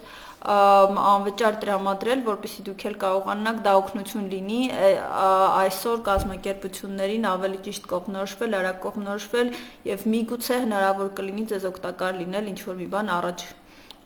[0.48, 8.78] անվճար տրամադրել, որպեսզի դուք էլ կարողանաք դա օգնություն լինի այսօր կազմակերպություններին ավելի ճիշտ կողմնորոշվել, արագ
[8.86, 9.54] կողմնորոշվել
[9.88, 13.48] եւ միգուցե հնարավոր կլինի ձեզ օգտակար լինել ինչ որ մի բան առաջ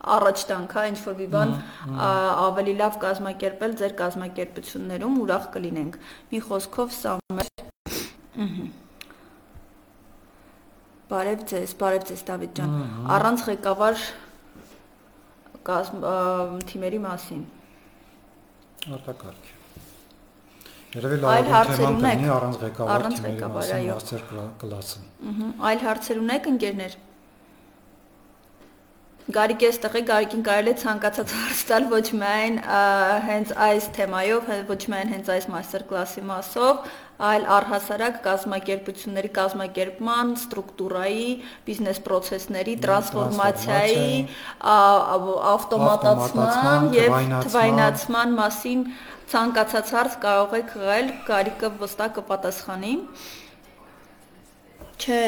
[0.02, 1.52] առաջ տանք, հա, ինչ որ մի բան
[2.02, 6.00] ավելի լավ կազմակերպել ձեր կազմակերպություններում ուրախ կլինենք։
[6.32, 7.71] Մի խոսքով սա մեր
[11.12, 12.76] Բարև ձեզ, բարև ձեզ Դավիթ ջան։
[13.12, 14.04] Առանց ղեկավար
[16.72, 17.42] թիմերի մասին։
[18.96, 19.52] Արտակարգ։
[20.96, 22.16] Երևի լավ հարցեր թեման ունեք?
[22.16, 24.24] կլինի առանց ղեկավար թիմերի մասին մաստեր
[24.64, 25.00] կլասը։
[25.32, 26.94] Ահա, այլ հարցեր ունեք ընկերներ։
[29.32, 32.56] Գարիկի էստեղ է, Գարիկին կարելի է ցանկացած հարց տալ ոչ միայն
[33.28, 36.76] հենց այս թեմայով, ոչ միայն հենց այս մաստեր կլասի մասով,
[37.22, 41.28] այլ առհասարակ կազմակերպությունների կազմակերպման, ստրուկտուրայի,
[41.68, 44.16] բիզնես process-ների, տրանսֆորմացիայի,
[45.52, 48.84] ավտոմատացման եւ թվայնացման։ մասին
[49.32, 52.96] ցանկացած հարց կարող եք հղել, Գարիկը վստահ կպատասխանի։
[55.02, 55.22] Չէ,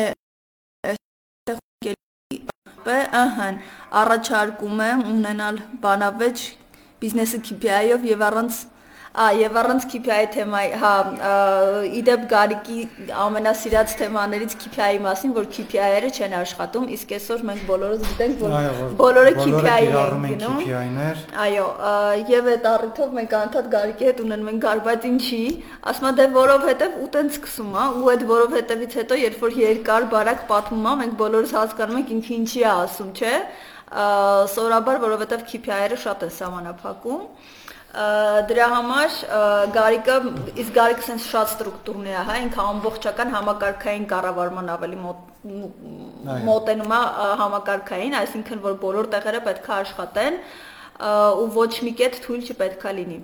[2.84, 3.58] Բե, ահան,
[3.96, 6.41] առաջարկում եմ ունենալ բանավեճ
[7.00, 8.58] բիզնեսը KPI-ով եւ առանց
[9.14, 10.91] եւ առանց KPI թեմայի, հա,
[11.99, 12.78] իդեպ Գարիկի
[13.24, 18.55] ամենասիրած թեմաներից KPI-ի մասին, որ KPI-երը չեն աշխատում, իսկ այսօր մենք բոլորս գիտենք, որ
[19.03, 21.68] բոլորը կիրառում են գնում։ KPI-ներ։ Այո,
[22.34, 25.41] եւ այդ առիթով մենք անդադ Գարիկի հետ ունենում ենք գար, բայց ինչի։
[25.93, 30.07] Ասում ա դե որովհետեւ ու տենց սկսում ա, ու այդ որովհետեւից հետո երբ որ երկար
[30.14, 33.34] բարակ պատմում ա, մենք բոլորս հասկանում ենք ինքը ինչի է ասում, չէ՞։
[33.93, 34.05] Ա,
[34.53, 37.53] Սովորաբար որովհետեւ KPI-երը շատ են սահմանափակում։ Ա,
[37.94, 39.16] Դրա համար
[39.76, 40.14] Գարիկը
[40.64, 45.20] իսկ Գարիկը sense շատ ստրուկտուրներ է, հա, ինքը ամբողջական համակարգային կառավարման ավելի մոտ
[46.48, 47.02] մոտենում է
[47.44, 50.39] համակարգային, այսինքն որ բոլոր տեղերը պետք է աշխատեն
[51.04, 53.18] ու ոչ մի կետ թույլ չպետքա լինի։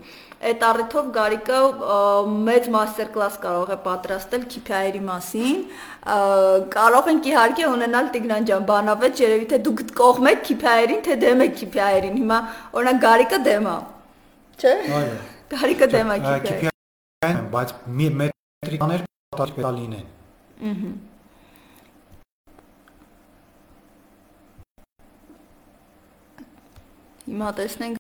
[0.50, 1.60] Այդ առիթով Գարիկը
[2.50, 5.62] մեծ մաստեր կլաս կարող է պատրաստել KPI-երի մասին։
[6.76, 11.46] Կարող ենք իհարկե ունենալ Տիգրան ջան բանավեճ, երևի թե դուք կողմ եք KPI-երին, թե դեմ
[11.46, 12.42] եք KPI-երին։ Հիմա
[12.74, 13.78] օրինակ Գարիկը դեմ է։
[14.60, 15.12] Չէ՞։ Այո։
[15.54, 19.04] Գարիկը դեմ է KPI-ն, բայց մի մետրիկաներ
[19.40, 20.08] պետք է լինեն։
[27.30, 27.96] Հիմա տեսնենք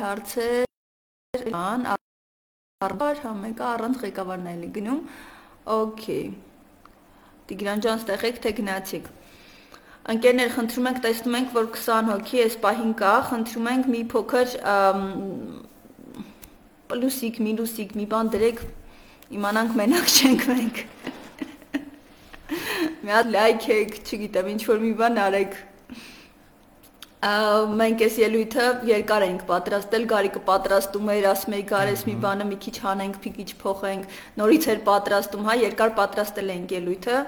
[0.00, 5.00] հարցեր ան առբար հա մեկը առանց ղեկավարն էլի գնում
[5.76, 6.24] օքեյ
[7.50, 9.06] Տիգրան ջան ստեղ եք թե գնացիք
[10.02, 14.54] Ընկերներ, խնդրում ենք, տեսնում ենք, որ 20 հոգի այս պահին կա, խնդրում ենք մի փոքր
[14.72, 15.04] ամ,
[16.90, 18.62] պլյուսիկ, մինուսիկ, մի բան դրեք,
[19.38, 20.80] իմանանք մենակ չենք մենք։
[23.02, 25.54] Մի հատ լայք եք, չգիտեմ, ինչ որ մի բան արեք։
[27.22, 32.56] Մենք այս ելույթը երկար ենք պատրաստել, Գարիկը պատրաստում էր, ասում էի գարես մի բանը մի
[32.64, 37.20] քիչ հանենք, մի քիչ փոխենք, նորից էր պատրաստում, հա, երկար պատրաստել ենք ելույթը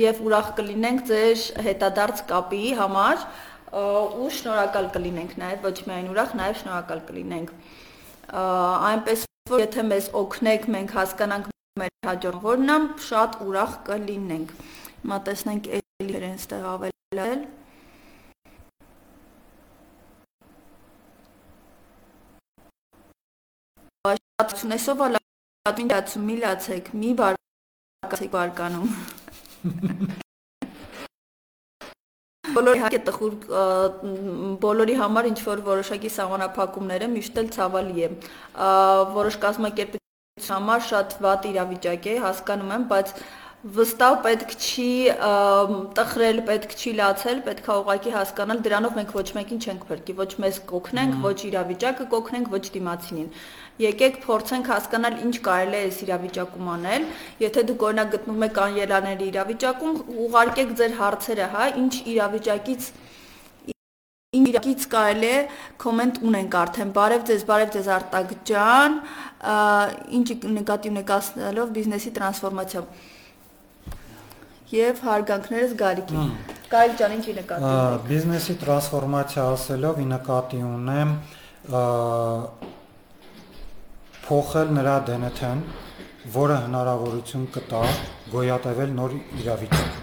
[0.00, 3.22] եւ ուրախ կլինենք ձեր հետադարձ կապի համար
[3.70, 7.54] ու շնորհակալ կլինենք նաեւ ոչ միայն ուրախ, նաեւ շնորհակալ կլինենք։
[8.90, 9.24] Այնպես
[9.54, 14.52] որ եթե մեզ օգնեք, մենք հասկանանք մեր հաջորդ որն է, շատ ուրախ կլինենք։
[15.06, 17.48] Հիմա տեսնենք էլի իրեն ստեղ ավելել։
[24.40, 28.90] Ատություն էսով ալատին դացում մի լացեք, մի բարկացեք բարկանում։
[32.54, 33.34] Բոլորի հայ տխուր
[34.62, 38.08] բոլորի համար ինչ որ որոշակի սահմանափակումները միշտ էլ ցավալի է։
[39.18, 43.14] Որոշ կազմակերպության համար շատ վատ իրավիճակ է, հասկանում եմ, բայց
[43.60, 44.90] վստահ պետք չի
[45.96, 50.30] տխրել, պետք չի լացել, պետք է ուղղակի հասկանալ դրանով մենք ոչ մեկին չենք փրկի, ոչ
[50.44, 53.28] մեզ կօգնենք, ոչ իրավիճակը կօգնենք, ոչ դիմացինին։
[53.80, 57.04] Եկեք փորձենք հասկանալ ինչ կարելի է այս իրավիճակում անել։
[57.40, 62.90] Եթե դուք օրինակ գտնվում եք անելաների իրավիճակում, ուղարկեք ձեր հարցերը, հա, ինչ իրավիճակից
[64.30, 65.38] ինչ իրավիճակից կարելի է
[65.82, 68.92] կոմենտ ունենք արդեն։ Բարև ձեզ, բարև ձեզ Արտակ ջան,
[70.20, 70.28] ինչ
[70.60, 72.82] նկատի ունեկացնելով բիզնեսի տրանսֆորմացիա։
[74.70, 76.30] Եվ հարգանքներս Գարիկին։
[76.70, 81.16] Գարիկ ջան, ինչի նկատի ունեք։ Բիզնեսի տրանսֆորմացիա ասելով ի նկատի ունեմ
[84.30, 85.60] փոխել նրա դենեթեն,
[86.30, 87.78] որը հնարավորություն կտա
[88.30, 89.96] գոյատևել նոր իրավիճակ։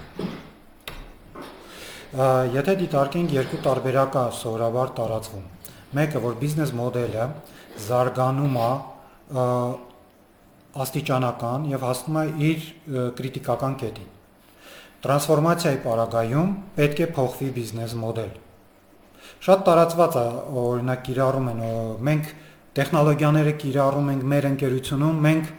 [2.58, 5.46] Եթե դիտարկենք երկու տարբերակա սովորաբար տարածվում։
[5.96, 7.28] Մեկը, որ բիզնես մոդելը
[7.88, 8.68] զարգանում է
[10.84, 14.10] աստիճանական եւ հասնում է իր ը, կրիտիկական կետին։
[15.08, 16.52] Տրանսֆորմացիայի պարագայում
[16.82, 18.36] պետք է փոխվի բիզնես մոդել։
[19.48, 20.26] Շատ տարածված է,
[20.68, 21.64] օրինակ կիրառում են,
[22.08, 22.30] մենք
[22.78, 25.50] տեխնոլոգիաները կիրառում ենք մեր ընկերությունում, մենք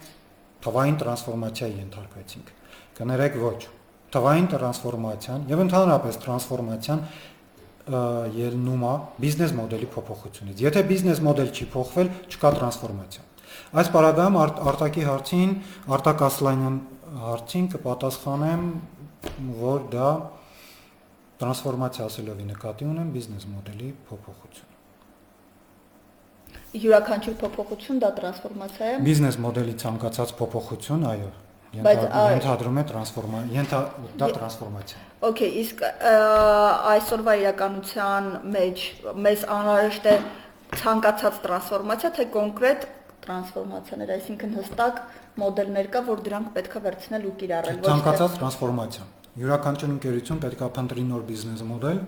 [0.65, 2.53] թվային տրանսֆորմացիայի ենթարկվեցինք։
[2.99, 3.59] Կներեք, ոչ։
[4.09, 7.03] Թվային տրանսֆորմացիան եւ ընդհանրապես տրանսֆորմացիան
[7.89, 8.95] ելնում է
[9.25, 13.27] բիզնես մոդելի փոփոխությունից։ Եթե բիզնես մոդել չի փոխվել, չկա տրանսֆորմացիա։
[13.81, 15.53] Այս պարագայում արտ, արտակի հարցին,
[15.97, 16.81] Արտակ Ասլանյան
[17.25, 18.65] հարցին կպատասխանեմ,
[19.65, 20.09] որ դա
[21.43, 24.78] տրանսֆորմացիա ասելով նկատի ունեմ բիզնես մոդելի փոփոխություն։
[26.77, 31.29] Յուրաքանչյուր փոփոխություն դա տրանսֆորմացիա է։ Բիզնես մոդելի ցանկացած փոփոխություն, այո,
[31.69, 31.99] Բայց,
[32.33, 33.79] ենթադրում է տրանսֆորմա, ենթա
[34.21, 35.83] դա տրանսֆորմացիա։ Okay, իսկ
[36.93, 38.85] այսօրվա իրականության մեջ
[39.27, 40.15] մեզ անհրաժեշտ է
[40.81, 42.89] ցանկացած տրանսֆորմացիա, թե կոնկրետ
[43.29, 45.01] տրանսֆորմացիաներ, այսինքն հստակ
[45.45, 49.09] մոդելներ կա, որ դրանք պետք է վերցնել ու կիրառել։ Ցանկացած տրանսֆորմացիա։
[49.39, 51.99] Յուրաքանչյուր ընկերություն պետք է փնտրի նոր բիզնես մոդել,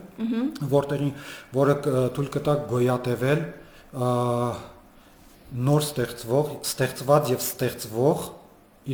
[0.73, 1.11] որտեղի
[1.55, 1.75] որը
[2.17, 3.43] թույլ կտա գոյատևել
[3.91, 8.27] նոր ստեղծվող, ստեղծված եւ ստեղծվող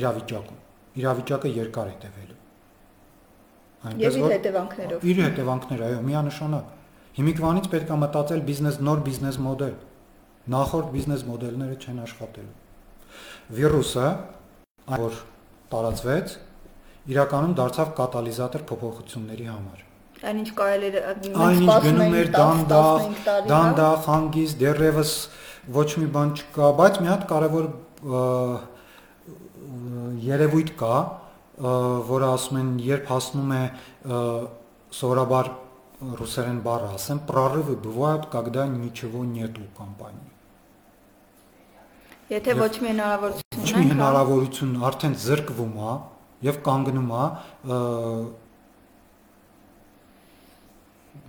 [0.01, 0.63] իրավիճակում։
[0.97, 2.37] Իրավիճակը երկար է տևելու։
[4.01, 6.73] Եվ իր հետևանքներով։ Իր հետևանքները, այո, միանշանակ։
[7.17, 9.77] Հիմիկվանից պետք է մտածել բիզնես նոր բիզնես մոդել։
[10.57, 12.57] նախորդ բիզնես մոդելները չեն աշխատելու։
[13.57, 14.09] Վիրուսը,
[14.97, 15.21] որ
[15.73, 16.37] տարածվեց,
[17.15, 19.86] իրականում դարձավ կատալիզատոր փոփոխությունների համար։
[20.25, 21.01] Այն ինչ կարելի է
[21.37, 23.03] մենք սպասում ենք դանդաղ,
[23.51, 25.13] դանդաղ, հանգիս, դեռևս
[25.77, 27.69] ոչ մի բան չկա, բայց մի հատ կարևոր
[30.27, 30.95] երևույթ կա,
[32.13, 33.63] որը ասում են, երբ հասնում է
[34.97, 35.53] սովորաբար
[36.21, 40.33] ռուսերեն բառը ասեմ, прорывы бывают, когда ничего нет у компании։
[42.27, 45.93] Եթե ոչ մի հնարավորություն չունենք, ոչ մի հա։ հնարավորություն արդեն զրկվում է
[46.47, 47.25] եւ կանգնում է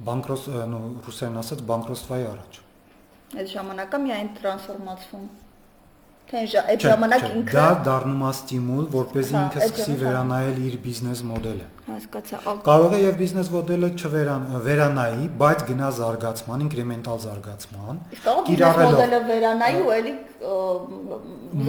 [0.06, 2.60] բանկրոս, նո ռուսերեն ասած բանկրոստվայի առաջ։
[3.38, 5.28] Այդ ժամանակը միայն տրանսֆորմացվում
[6.28, 11.68] Թե այդ ժամանակ ինքը դա դառնում է ստիմուլ, որպեսզի ինքը սկսի վերանայել իր բիզնես մոդելը։
[11.88, 18.04] Հասկացա։ Կարող է եւ բիզնես մոդելը չվերանայի, բայց գնա զարգացման, ինկրեմենտալ զարգացման։
[18.50, 20.14] Կիրառելով մոդելը վերանայի ու էլի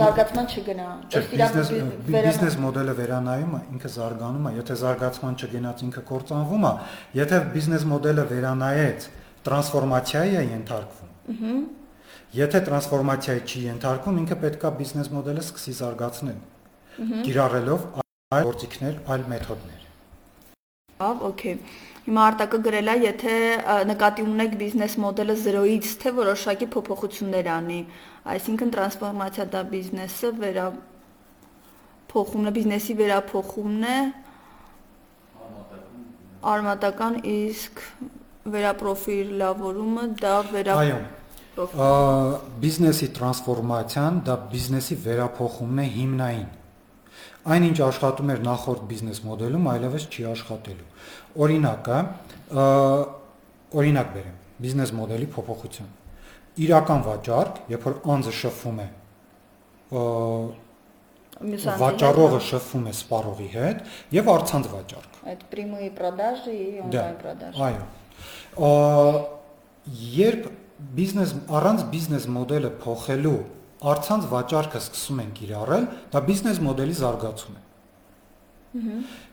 [0.02, 1.72] զարգացման չգնա։ Բիզնես
[2.10, 6.76] բիզնես մոդելը վերանայում է, ինքը զարգանում է, եթե զարգացման չգնաց ինքը կործանվում է,
[7.22, 9.10] եթե բիզնես մոդելը վերանայեց,
[9.48, 11.77] տրանսֆորմացիայի է ենթարկվում։ Ահա
[12.36, 16.40] Եթե տրանսֆորմացիայի չի ենթարկվում, ինքը պետքա բիզնես մոդելը սկսի զարգացնել։
[17.24, 17.84] Կիրառելով
[18.36, 19.86] այլ գործիքներ, այլ մեթոդներ։
[21.08, 21.54] Ավ, օքեյ։
[22.08, 23.34] Հիմա արտակը գրել է, եթե
[23.88, 27.80] նկատի ունեք բիզնես մոդելը 0-ից թե որոշակի փոփոխություններ անի,
[28.36, 30.66] այսինքն տրանսֆորմացիա դա բիզնեսը վերա
[32.12, 33.98] փոխումն է, բիզնեսի վերափոխումն է
[36.52, 37.80] արմատական իսկ
[38.52, 41.00] վերապրոֆիլավորումը դա վերա Այո
[42.63, 46.47] բիզնեսի տրանսֆորմացիան դա բիզնեսի վերափոխումն է հիմնային։
[47.53, 50.87] Այնինչ աշխատում էր նախորդ բիզնես մոդելում, այլևս չի աշխատելու։
[51.43, 51.97] Օրինակը,
[53.83, 55.91] օրինակ բերեմ, բիզնես մոդելի փոփոխություն։
[56.63, 58.87] Իրական վաճառք, երբ որ անձը շփվում է
[61.83, 63.77] վաճառողը շփվում է սպառողի հետ
[64.15, 67.83] եւ արցանց վաճառք։ Այդ прямые продажи и онлайн продажи։ Այո։
[70.13, 70.47] Երբ
[70.98, 73.38] բիզնես առանց բիզնես մոդելը փոխելու
[73.92, 77.62] արցանց վաճառքը սկսում են կիրառել, դա բիզնես մոդելի զարգացում է։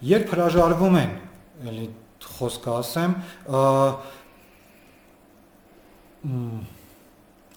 [0.09, 1.13] Երբ հրաժարվում են,
[1.71, 1.87] էլի
[2.35, 3.15] խոսքը ասեմ,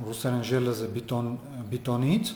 [0.09, 1.31] ռուսերեն ժելեզը բետոն
[1.73, 2.33] բետոնից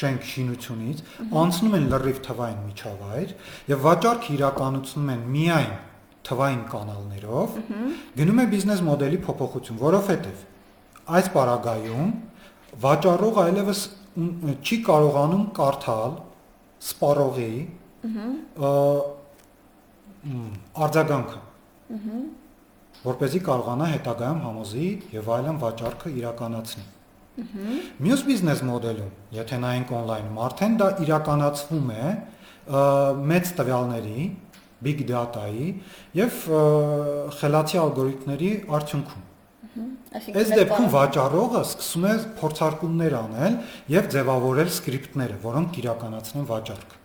[0.00, 1.00] շենք շինությունից
[1.40, 3.32] անցնում են լրիվ թվային միջավայր
[3.72, 5.72] եւ վաճառք իրականացնում են միայն
[6.30, 7.58] թվային կանալներով
[8.20, 10.46] գնում է բիզնես մոդելի փոփոխություն, որովհետեւ
[11.18, 12.10] այս պարագայում
[12.84, 13.80] վաճառողը այլևս
[14.60, 16.14] չի կարողանում կարդալ
[16.90, 17.50] սպառողի
[20.86, 21.40] արձագանքը
[23.10, 26.86] որպեսզի կարողանա հետագայում համոզի եւ այլն վաճառքը իրականացնի
[27.40, 32.08] Մյուս բիզնես մոդելում, եթե նայենք on-line-ում, արդեն դա իրականացվում է
[33.30, 34.24] մեծ տվյալների,
[34.84, 35.66] big data-ի
[36.18, 36.36] եւ
[37.38, 39.29] խելացի ալգորիթմների արդյունքում
[40.10, 43.58] Այս դեպքում վաճառողը սկսում է փորձարկումներ անել
[43.94, 46.96] եւ ձևավորել սկրիպտները, որոնք իրականացնեն վաճառք։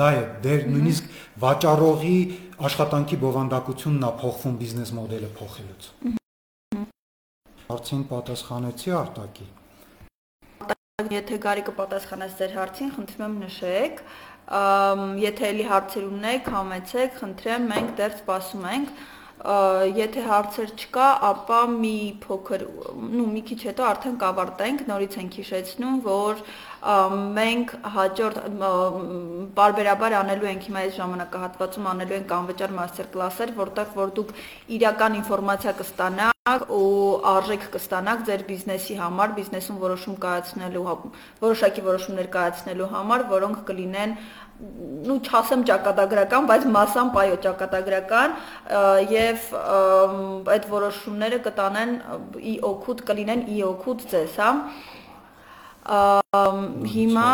[0.00, 1.12] Դա է դեր նույնիսկ
[1.44, 2.16] վաճառողի
[2.66, 5.88] աշխատանքի բովանդակությունն է փոխվում բիզնես մոդելը փոխելուց։
[7.70, 9.46] Հարցին պատասխանեցի արտակի։
[11.12, 14.02] Եթե Գարիկը պատասխանեց ձեր հարցին, խնդրում եմ նշեք։
[15.22, 18.92] Եթե էլի հարցեր ունեք, համեցեք, խնդրեմ, մենք դեռ սպասում ենք
[19.36, 22.62] եթե հարցեր չկա, ապա մի փոքր,
[22.96, 26.40] նու մի քիչ հետո արդեն կավարտենք, նորից ենք հիշեցնում, որ
[27.36, 28.38] մենք հաջորդ
[29.58, 34.32] բարբերաբար անելու ենք հիմա այս ժամանակահատվածում անելու ենք անվճար մաստեր կլասեր, որտեղ որ դուք
[34.76, 36.88] իրական ինֆորմացիա կստանաք ու
[37.26, 40.84] արժեք կստանաք ձեր բիզնեսի համար, բիզնեսում որոշում կայացնելու,
[41.42, 44.14] որոշակի որոշումներ կայացնելու համար, որոնք կլինեն
[45.06, 48.36] ну չասեմ ճակատագրական, բայց մասամբ այո ճակատագրական
[49.12, 49.48] եւ
[50.56, 51.96] այդ որոշումները կտանեն
[52.40, 54.52] ի օգուտ կլինեն ի օգուտ ձեզ, հա
[55.86, 57.26] հիմա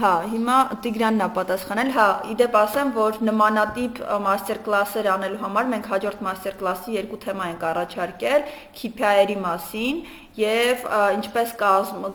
[0.00, 5.88] հա հիմա Տիգրանն է պատասխանել հա իդեպ ասեմ որ նմանատիպ մաստեր կլասեր անելու համար մենք
[5.92, 8.44] հաջորդ մաստեր կլասի երկու թեմա ենք առաջարկել
[8.80, 10.02] KPI-երի մասին
[10.42, 10.84] եւ
[11.16, 11.56] ինչպես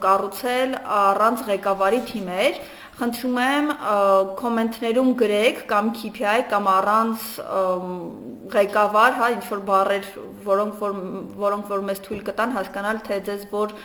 [0.05, 2.61] կառուցել առանց ղեկավարի թիմեր
[2.99, 3.69] խնդրում եմ
[4.41, 7.27] կոմենտներում գրեք կամ KPI կամ առանց
[8.51, 10.07] ղեկավար, հա, ինչ որ բառեր,
[10.45, 10.95] որոնք որ
[11.41, 13.75] որոնք որ մեզ թույլ կտան հասկանալ, թե ձեզ որ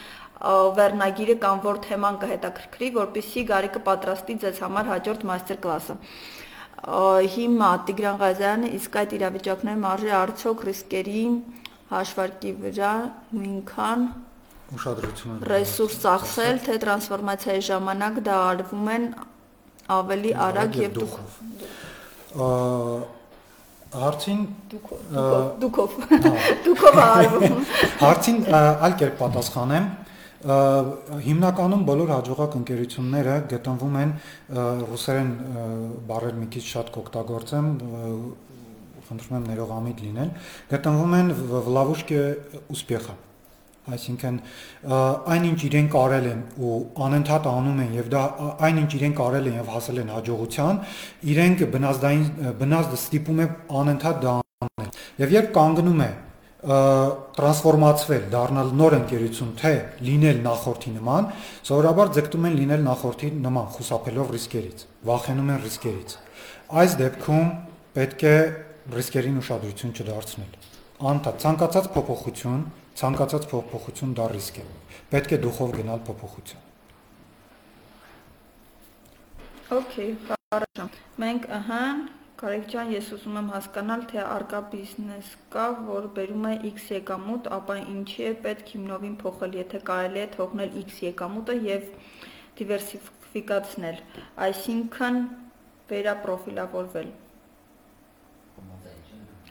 [0.76, 5.96] վերնագիրը կամ որ թեման կհետաքրքրի, որpիսի Գարիկը պատրաստի ձեզ համար հաջորդ մաստեր կլասը։
[7.36, 11.22] Հիմա Տիգրան Ղազարյանը իսկ այդ իրավիճակներում արժի արդյոք ռիսկերի
[11.94, 12.92] հաշվարկի վրա
[13.38, 14.04] նույնքան
[14.75, 19.07] ուշադրությունը ռեսուրս ծախսել, թե տրանսֆորմացիայի ժամանակ դա արվում են
[19.95, 21.15] ավելի արագ եւ դուք
[22.31, 22.45] Ա,
[23.91, 24.99] Հարցին դուքով
[25.61, 26.29] դուքով հա,
[26.67, 27.57] դուքով արվում
[28.03, 30.59] Հարցին ա, այլ կերպ պատասխանեմ։ Ա,
[31.25, 35.65] Հիմնականում բոլոր հաջողակ ընկերությունները գտնվում են ա, ռուսերեն ա,
[36.07, 38.13] բառեր մի քիչ շատ կօգտագործեմ, ա,
[39.09, 40.31] խնդրում եմ ներողամիտ լինել,
[40.71, 42.23] գտնվում են в в ловушке
[42.71, 43.19] успеха։
[43.86, 44.38] Այսինքն
[45.36, 46.76] այնինչ իրենք արել են ու
[47.06, 48.22] անընդհատ անում են եւ դա
[48.66, 50.80] այնինչ իրենք արել են եւ հասել են հաջողության,
[51.36, 52.24] իրենք բնազդային
[52.62, 53.48] բնազդը ստիպում է
[53.82, 54.32] անընդհատ դա
[54.66, 54.90] անել։
[55.22, 56.10] Եվ երբ կանգնում է
[56.66, 59.72] տրանսֆորմացվել, դառնալ նոր ընկերություն, թե
[60.02, 61.28] լինել նախորդի նման,
[61.68, 66.16] սովորաբար ձգտում են լինել նախորդի նման, խուսափելով ռիսկերից, վախենում են ռիսկերից։
[66.82, 67.46] Այս դեպքում
[67.96, 68.36] պետք է
[68.96, 70.58] ռիսկերին ուշադրություն չդարձնել։
[71.06, 72.66] Անտա ցանկացած փոփոխություն,
[73.01, 74.65] ցանկացած փոփոխություն դա ռիսկ է։
[75.11, 76.67] Պետք է դուխով գնալ փոփոխություն։
[79.71, 80.09] Okay,
[80.51, 80.89] хорошо։
[81.23, 81.83] Մենք, ահա,
[82.41, 87.49] Կարեկ ջան, ես ուզում եմ հասկանալ, թե արկա բիզնես կա, որ բերում է X եկամուտ,
[87.57, 91.85] ապա ինչի է պետք հիմնովին փոխել, եթե կարելի է թողնել X եկամուտը եւ
[92.59, 94.01] դիվերսիֆիկացնել,
[94.47, 95.21] այսինքն
[95.93, 97.13] վերապրոֆիլավորվել։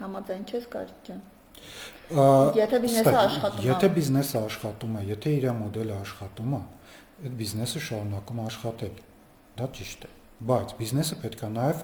[0.01, 5.46] Համաձայն չես Կարեկ ջան։ Ա, Եթե բիզնեսը աշխատում է։ Եթե բիզնեսը աշխատում է, եթե իր
[5.60, 6.62] մոդելը աշխատում է,
[7.26, 8.96] այդ բիզնեսը շարունակում աշխատել։
[9.56, 10.12] Դա ճիշտ է։
[10.46, 11.84] Բայց բիզնեսը պետք է նաև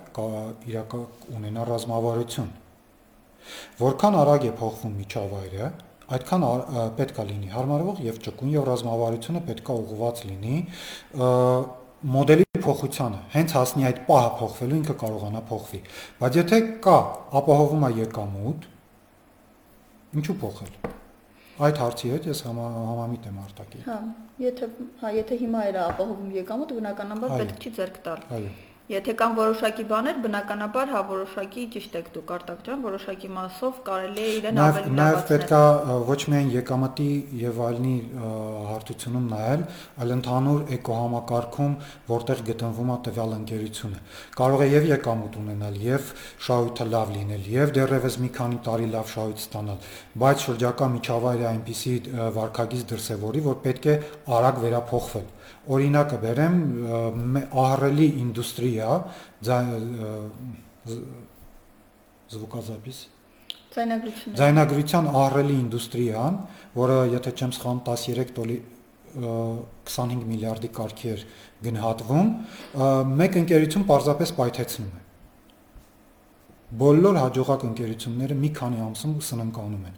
[0.71, 1.05] իրական
[1.39, 2.49] ունենա ռազմավարություն։
[3.81, 5.69] Որքան արագ է փոխվում միջավայրը,
[6.11, 6.43] այդքան
[6.99, 10.57] պետք է լինի հարմարվող եւ ճկուն եւ ռազմավարությունը պետք է ուղղված լինի
[12.11, 15.81] մոդելի փոխությանը, հենց հասնի այդ պահը փոխվելու ինքը կարողանա փոխվի։
[16.21, 16.95] Բայց եթե կա
[17.41, 18.70] ապահովում է եկամուտ,
[20.19, 20.73] ինչու փոխել։
[21.61, 23.97] Այդ հարցի հետ ես համա, համամիտ եմ արտակի։ Հա,
[24.41, 24.69] եթե
[25.01, 29.83] հա, եթե հիմա էր ապահովում եկամուտ, բնականաբար պետք չի ձեռք տալ։ Այո։ Եթե կան որոշակի
[29.87, 34.71] բաներ, բնականաբար հա որոշակի ճիշտ եք դուք արտակ ջան, որոշակի մասով կարելի է իրեն Նաև
[34.71, 37.07] ավելի նաև լավացնել։ պետք է ը, ոչ միայն եկամտի
[37.41, 37.93] եւ այլնի
[38.71, 39.63] հարթությունում նայել,
[40.01, 41.73] այլ ընդհանուր էկոհամակարգում,
[42.11, 44.01] որտեղ գտնվում է տվյալ ընկերությունը։
[44.41, 46.13] Կարող է եւ եկամուտ ունենալ, եւ
[46.51, 51.95] շահույթը լավ լինել, եւ դեռևս մի քանի տարի լավ շահույթ ստանալ, բայց շրջակա միջավայրը այնպիսի
[52.11, 53.95] ը, վարքագիծ դրսևորի, որ պետք է
[54.41, 55.29] արագ վերափոխվել։
[55.71, 56.55] Օրինակը բերեմ
[57.61, 58.95] ահռելի ինդուստրիա, հա,
[62.31, 62.99] զվուկազապիս
[63.71, 66.37] ձայնագրություն ձայնագրության ահռելի ինդուստրիան,
[66.75, 68.57] որը եթե չեմ սխալվում 13 տոլի
[69.11, 71.23] 25 միլիարդի կարգի էր
[71.67, 72.29] գնահատվում,
[73.21, 75.01] մեկ ընկերություն պարզապես պայթեցնում է։
[76.81, 79.97] Բոլոր հաջողակ ընկերությունները մի քանի ամսում սննկանում են,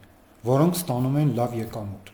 [0.49, 2.09] որոնք ստանում են լավ եկամուտ։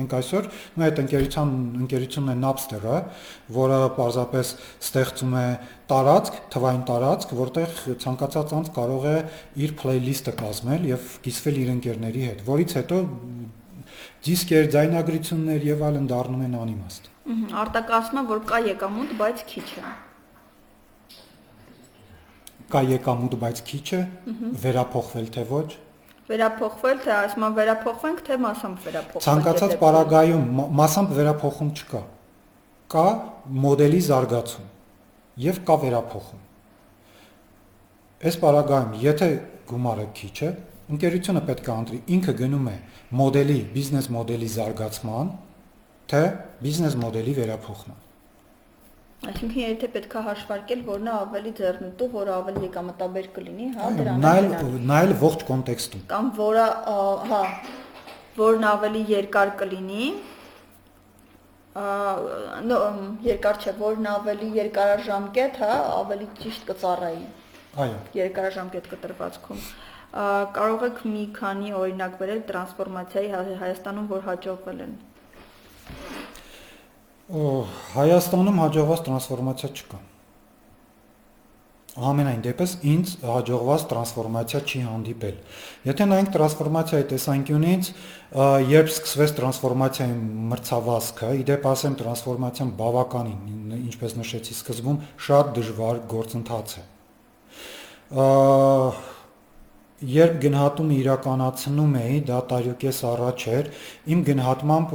[0.00, 1.50] Մենք այսօր նույն այդ ընկերության
[1.84, 2.98] ընկերությունն է Napster-ը,
[3.56, 5.46] որը պարզապես ստեղծում է
[5.90, 9.16] տարածք, թվային տարածք, որտեղ ցանկացած անձ կարող է
[9.66, 13.00] իր playlist-ը կազմել եւ կիսվել իր ընկերների հետ, որից հետո
[14.24, 17.10] դիսկեր, ձայնագրություններ եւ այլն դառնում են անիմաստ։
[18.20, 19.92] է, որ կա եկամուտ, բայց քիչ է։
[22.70, 24.02] Կա եկամուտ, բայց քիչ է,
[24.64, 25.68] վերափոխվել թե ոչ։
[26.30, 32.02] Վերափոխվել, թե ասում վերափոխվենք, թե մասամբ վերափոխվենք։ Ցանկացած պարագայում մա- մասամբ վերափոխում չկա։
[32.94, 33.06] Կա
[33.64, 34.68] մոդելի զարգացում
[35.50, 36.40] եւ կա վերափոխում։
[38.30, 39.28] Այս պարագայում, եթե
[39.70, 40.50] գումարը քիչ է,
[40.90, 42.76] ընկերությունը պետք է ընտրի ինքը գնում է
[43.20, 45.30] մոդելի, բիզնես մոդելի զարգացման,
[46.10, 46.22] թե
[46.64, 47.98] բիզնես մոդելի վերափոխման։
[49.20, 54.22] Այսինքն եթե պետք է հաշվարկել, որն է ավելի ձեռնտու, որը ավելի եկամտաբեր կլինի, հա, դրան
[54.24, 54.46] Նայել
[54.90, 56.94] նայել ողջ կոնտեքստում։ Կամ որը, ա,
[57.32, 57.40] հա,
[58.40, 60.06] որն ավելի երկար կլինի,
[61.82, 61.84] ա,
[63.28, 67.22] երկար չէ, որն ավելի երկարաժամկետ, հա, ավելի ճիշտ կծառայի
[67.84, 70.24] Այո։ երկարաժամկետ կտրվածքում։ Ա,
[70.56, 76.19] Կարող եք մի քանի օրինակ վերել տրանսֆորմացիայի Հայ- Հայաստանում, որ հաջողվել են։ Օ,
[77.30, 79.98] Հայաստանում հաջողված տրանսֆորմացիա չկա։
[82.10, 85.36] Ամենայն դեպս ինձ հաջողված տրանսֆորմացիա չի հանդիպել։
[85.90, 87.90] Եթե նայենք տրանսֆորմացիայի տեսանկյունից,
[88.70, 90.14] երբ սկսվեց տրանսֆորմացիայի
[90.50, 96.84] մրցավազքը, իդեպ ասեմ տրանսֆորմացիան բավականին, ին- ինչպես նշեցի սկզբում, շատ դժվար գործընթաց է։
[98.10, 98.26] Ա,
[100.00, 103.66] Երբ գնահատումը իրականացնում էի, դա տարյոկես առաջ էր,
[104.14, 104.94] իմ գնահատմամբ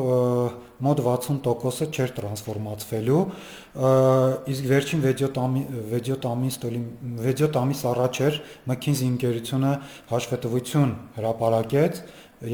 [0.86, 3.20] մոտ 60%-ը չէր տրանսֆորմացվելու,
[4.56, 6.82] իսկ վերջին 6-7 ամիս 6-7 ամիս տոլի
[7.22, 9.74] 6-7 ամիս առաջ էր McKinsey ընկերությունը
[10.10, 12.04] հաշվետվություն հրապարակեց,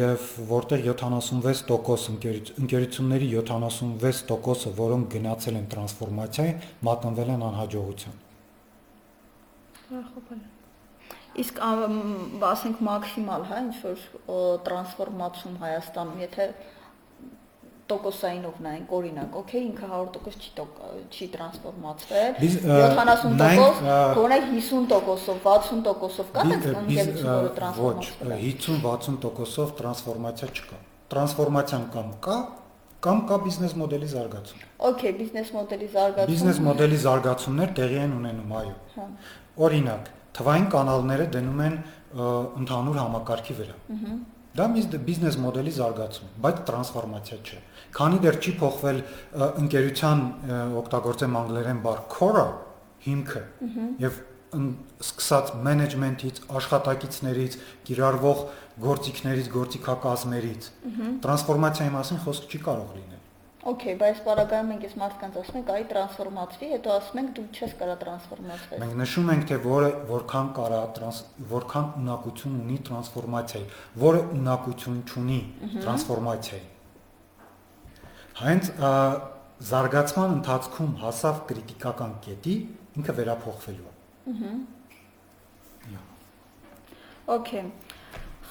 [0.01, 6.55] եւ որտեղ 76% ընկերությունների ընկերությունների 76%-ը, որոնք գնացել են տրանսֆորմացիայի,
[6.91, 8.25] մատնվել են անհաջողության։
[9.91, 10.61] Հրախոպել։
[11.39, 11.59] Իսկ
[12.51, 16.47] ասենք մաքսիմալ, հա, ինչ որ ո, տրանսֆորմացիոն Հայաստանում, եթե
[17.91, 20.65] տոկոսայինով նայենք օրինակ, օքեյ, ինքը 100% չի
[21.11, 28.32] չի տրանսֆորմացվել։ Biz, ը, 70% նայենք, ը, գոնե 50%-ով, 60%-ով կա այդ ընկերություն, որը տրանսֆորմացվել
[28.32, 30.79] է։ 50-60%-ով տրանսֆորմացիա չկա։
[31.11, 32.38] Տրանսֆորմացիան կամ կա,
[33.01, 38.53] կամ կա բիզնես մոդելի զարգացում։ Okay, բիզնես մոդելի զարգացում։ Բիզնես մոդելի զարգացումներ տեղի են ունենում,
[38.61, 39.07] այո։ Հա։
[39.67, 41.75] Օրինակ, թվային կանալները դնում են
[42.61, 43.75] ընդհանուր համակարգի վրա։
[44.51, 47.59] Դա միս բիզնես մոդելի զարգացում, բայց տրանսֆորմացիա չէ։
[47.95, 48.99] Քանի դեռ չի փոխվել
[49.61, 50.23] ընկերության
[50.82, 52.43] օգտագործեմ անգլերեն բառ core
[53.05, 53.43] հիմքը
[54.03, 54.19] եւ
[54.51, 57.57] սկսած մենեջմենթից, աշխատակիցներից,
[57.88, 58.41] կիրառվող
[58.84, 60.69] գործիքներից, գործիքակազմերից
[61.23, 63.20] տրանսֆորմացիայի մասին խոսք չի կարող լինել։
[63.62, 67.74] Okay, բայց պարագայում մենք այս մարդկանց ասում ենք, այ տրանսֆորմացվի, հետո ասում ենք դու չես
[67.78, 71.20] կարա տրանսֆորմացվել։ Մենք նշում ենք, թե որը որքան կարա տրանս
[71.51, 73.68] որքան ունակություն ունի տրանսֆորմացիայի,
[74.01, 75.38] որը ունակություն չունի
[75.78, 76.66] տրանսֆորմացիայի։
[78.41, 78.72] Հենց
[79.70, 82.55] զարգացման ընթացքում հասավ քրիտիկական կետի,
[82.97, 83.93] ինքը վերափոխվելու է։
[84.32, 84.45] Ուհ։
[87.38, 87.62] Okay։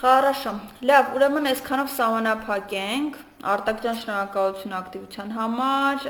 [0.01, 0.53] Խարաշա։
[0.87, 6.03] Լավ, ուրեմն այսքանով սահմանափակենք։ Արտակ ջան, շնորհակալություն ակտիվության համար։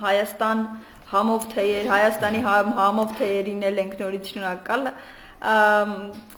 [0.00, 0.62] Հայաստան
[1.12, 4.88] համով թեյեր, Հայաստանի համ, համով թեյերին էլ ենք նորից շնորհակալ։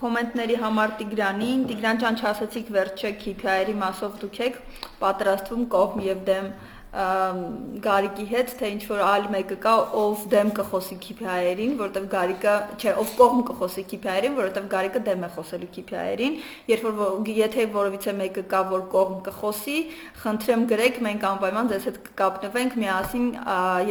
[0.02, 4.60] կոմենտների համար Տիգրանին, Տիգրան ջան, չասացիք վերջը KPI-երի մասով դուք եք
[5.00, 6.48] պատրաստվում կողմ եւ դեմ
[6.96, 12.94] Գարիկի հետ, թե ինչ որ այլ մեկը կա, ով դեմ կխոսի KPI-երին, որովհետև Գարիկը, չէ,
[13.02, 16.38] ով կողմ կխոսի KPI-երին, որովհետև Գարիկը դեմ է խոսելու KPI-երին,
[16.72, 19.78] երբ որ եթե որևիցե մեկը կա, որ կողմ կխոսի,
[20.24, 23.28] խնդրեմ գրեք, մենք անպայման ձեզ հետ կկապնվենք, միասին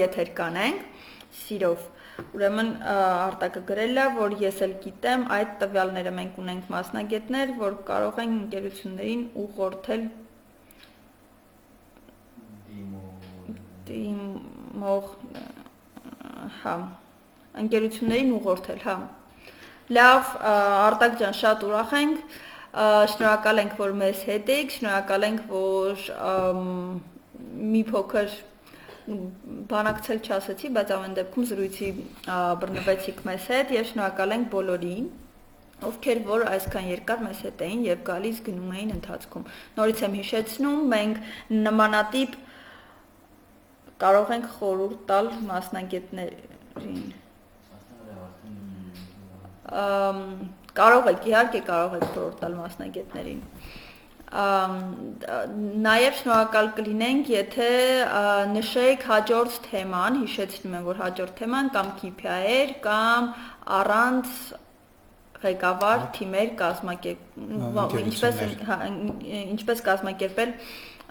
[0.02, 0.90] եթեր կանենք,
[1.46, 7.76] սիրով։ Ուրեմն Արտակը գրել է, որ ես էլ գիտեմ, այդ տվյալները մենք ունենք մասնագետներ, որ
[7.90, 10.06] կարող են ընկերություններին ուղղորդել
[13.96, 15.10] դիմող
[16.62, 16.76] հա
[17.62, 18.96] ընկերություններին ուղղորդել, հա։
[19.96, 22.38] Լավ, Արտակ ջան, շատ ուրախ ենք։
[23.16, 26.08] Շնորհակալ ենք, որ մեզ հետ եք, շնորհակալ ենք, որ
[27.76, 28.40] մի փոքր
[29.70, 31.90] բանակցել չասեցի, բայց ամեն դեպքում զրույցի
[32.64, 35.06] բռնվեցիք մեզ հետ եւ շնորհակալ ենք բոլորին
[35.86, 40.86] ովքեր որ այսքան երկար մեզ հետ էին եւ գալիս գնում էին ընթացքում։ Նորից եմ հիշեցնում,
[40.94, 41.18] մենք
[41.66, 42.38] նմանատիպ
[44.02, 47.06] կարող ենք խորհուրդ տալ մասնագետներին։
[49.86, 50.22] Ամ
[50.76, 53.42] կարող եք, իհարկե կարող եք խորհուրդ տալ մասնագետներին։
[54.36, 54.74] Ամ
[55.86, 57.72] նաև շնորհակալ կլինենք, եթե
[58.04, 58.22] ա,
[58.52, 63.30] նշեք հաջորդ թեման, հիշեցնում եմ, որ հաջորդ թեման կամ KPI-էր կամ
[63.80, 64.34] առանց
[65.46, 67.40] ղեկավար թիմեր կազմակերպ
[68.02, 68.78] ինչպես հա,
[69.56, 70.54] ինչպես կազմակերպել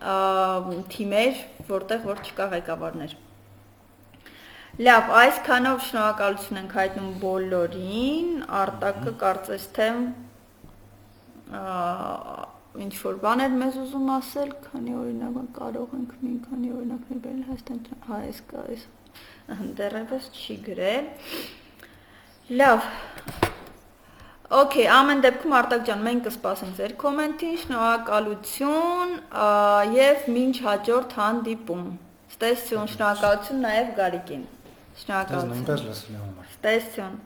[0.05, 1.39] թիմեր,
[1.69, 3.15] որտեղ որ չկա ղեկավարներ։
[4.85, 8.31] Լավ, այսքանով շնորհակալություն ենք հայտնում բոլորին։
[8.61, 9.89] Արտակը կարծես թե
[12.85, 17.83] ինչ որ բաներ մեզ ուզում ասել, քանի օրինակ կարող ենք մի քանի օրինակներ բերել Հայաստան
[18.09, 18.87] հա այս կա այս
[19.79, 21.07] դեռևս չի գրել։
[22.61, 22.89] Լավ,
[24.53, 29.15] Okay, ամեն դեպքում Արտակ ջան, մենք կսպասենք ձեր կոմենտին, շնորհակալություն
[29.97, 31.87] եւ մինչ հաջորդ հանդիպում։
[32.35, 34.43] Ստեսություն, շնորհակալություն նաեւ Գարիկին։
[35.01, 37.17] Շնորհակալություն։ նույնպես լսելու համար։ Ստեսություն։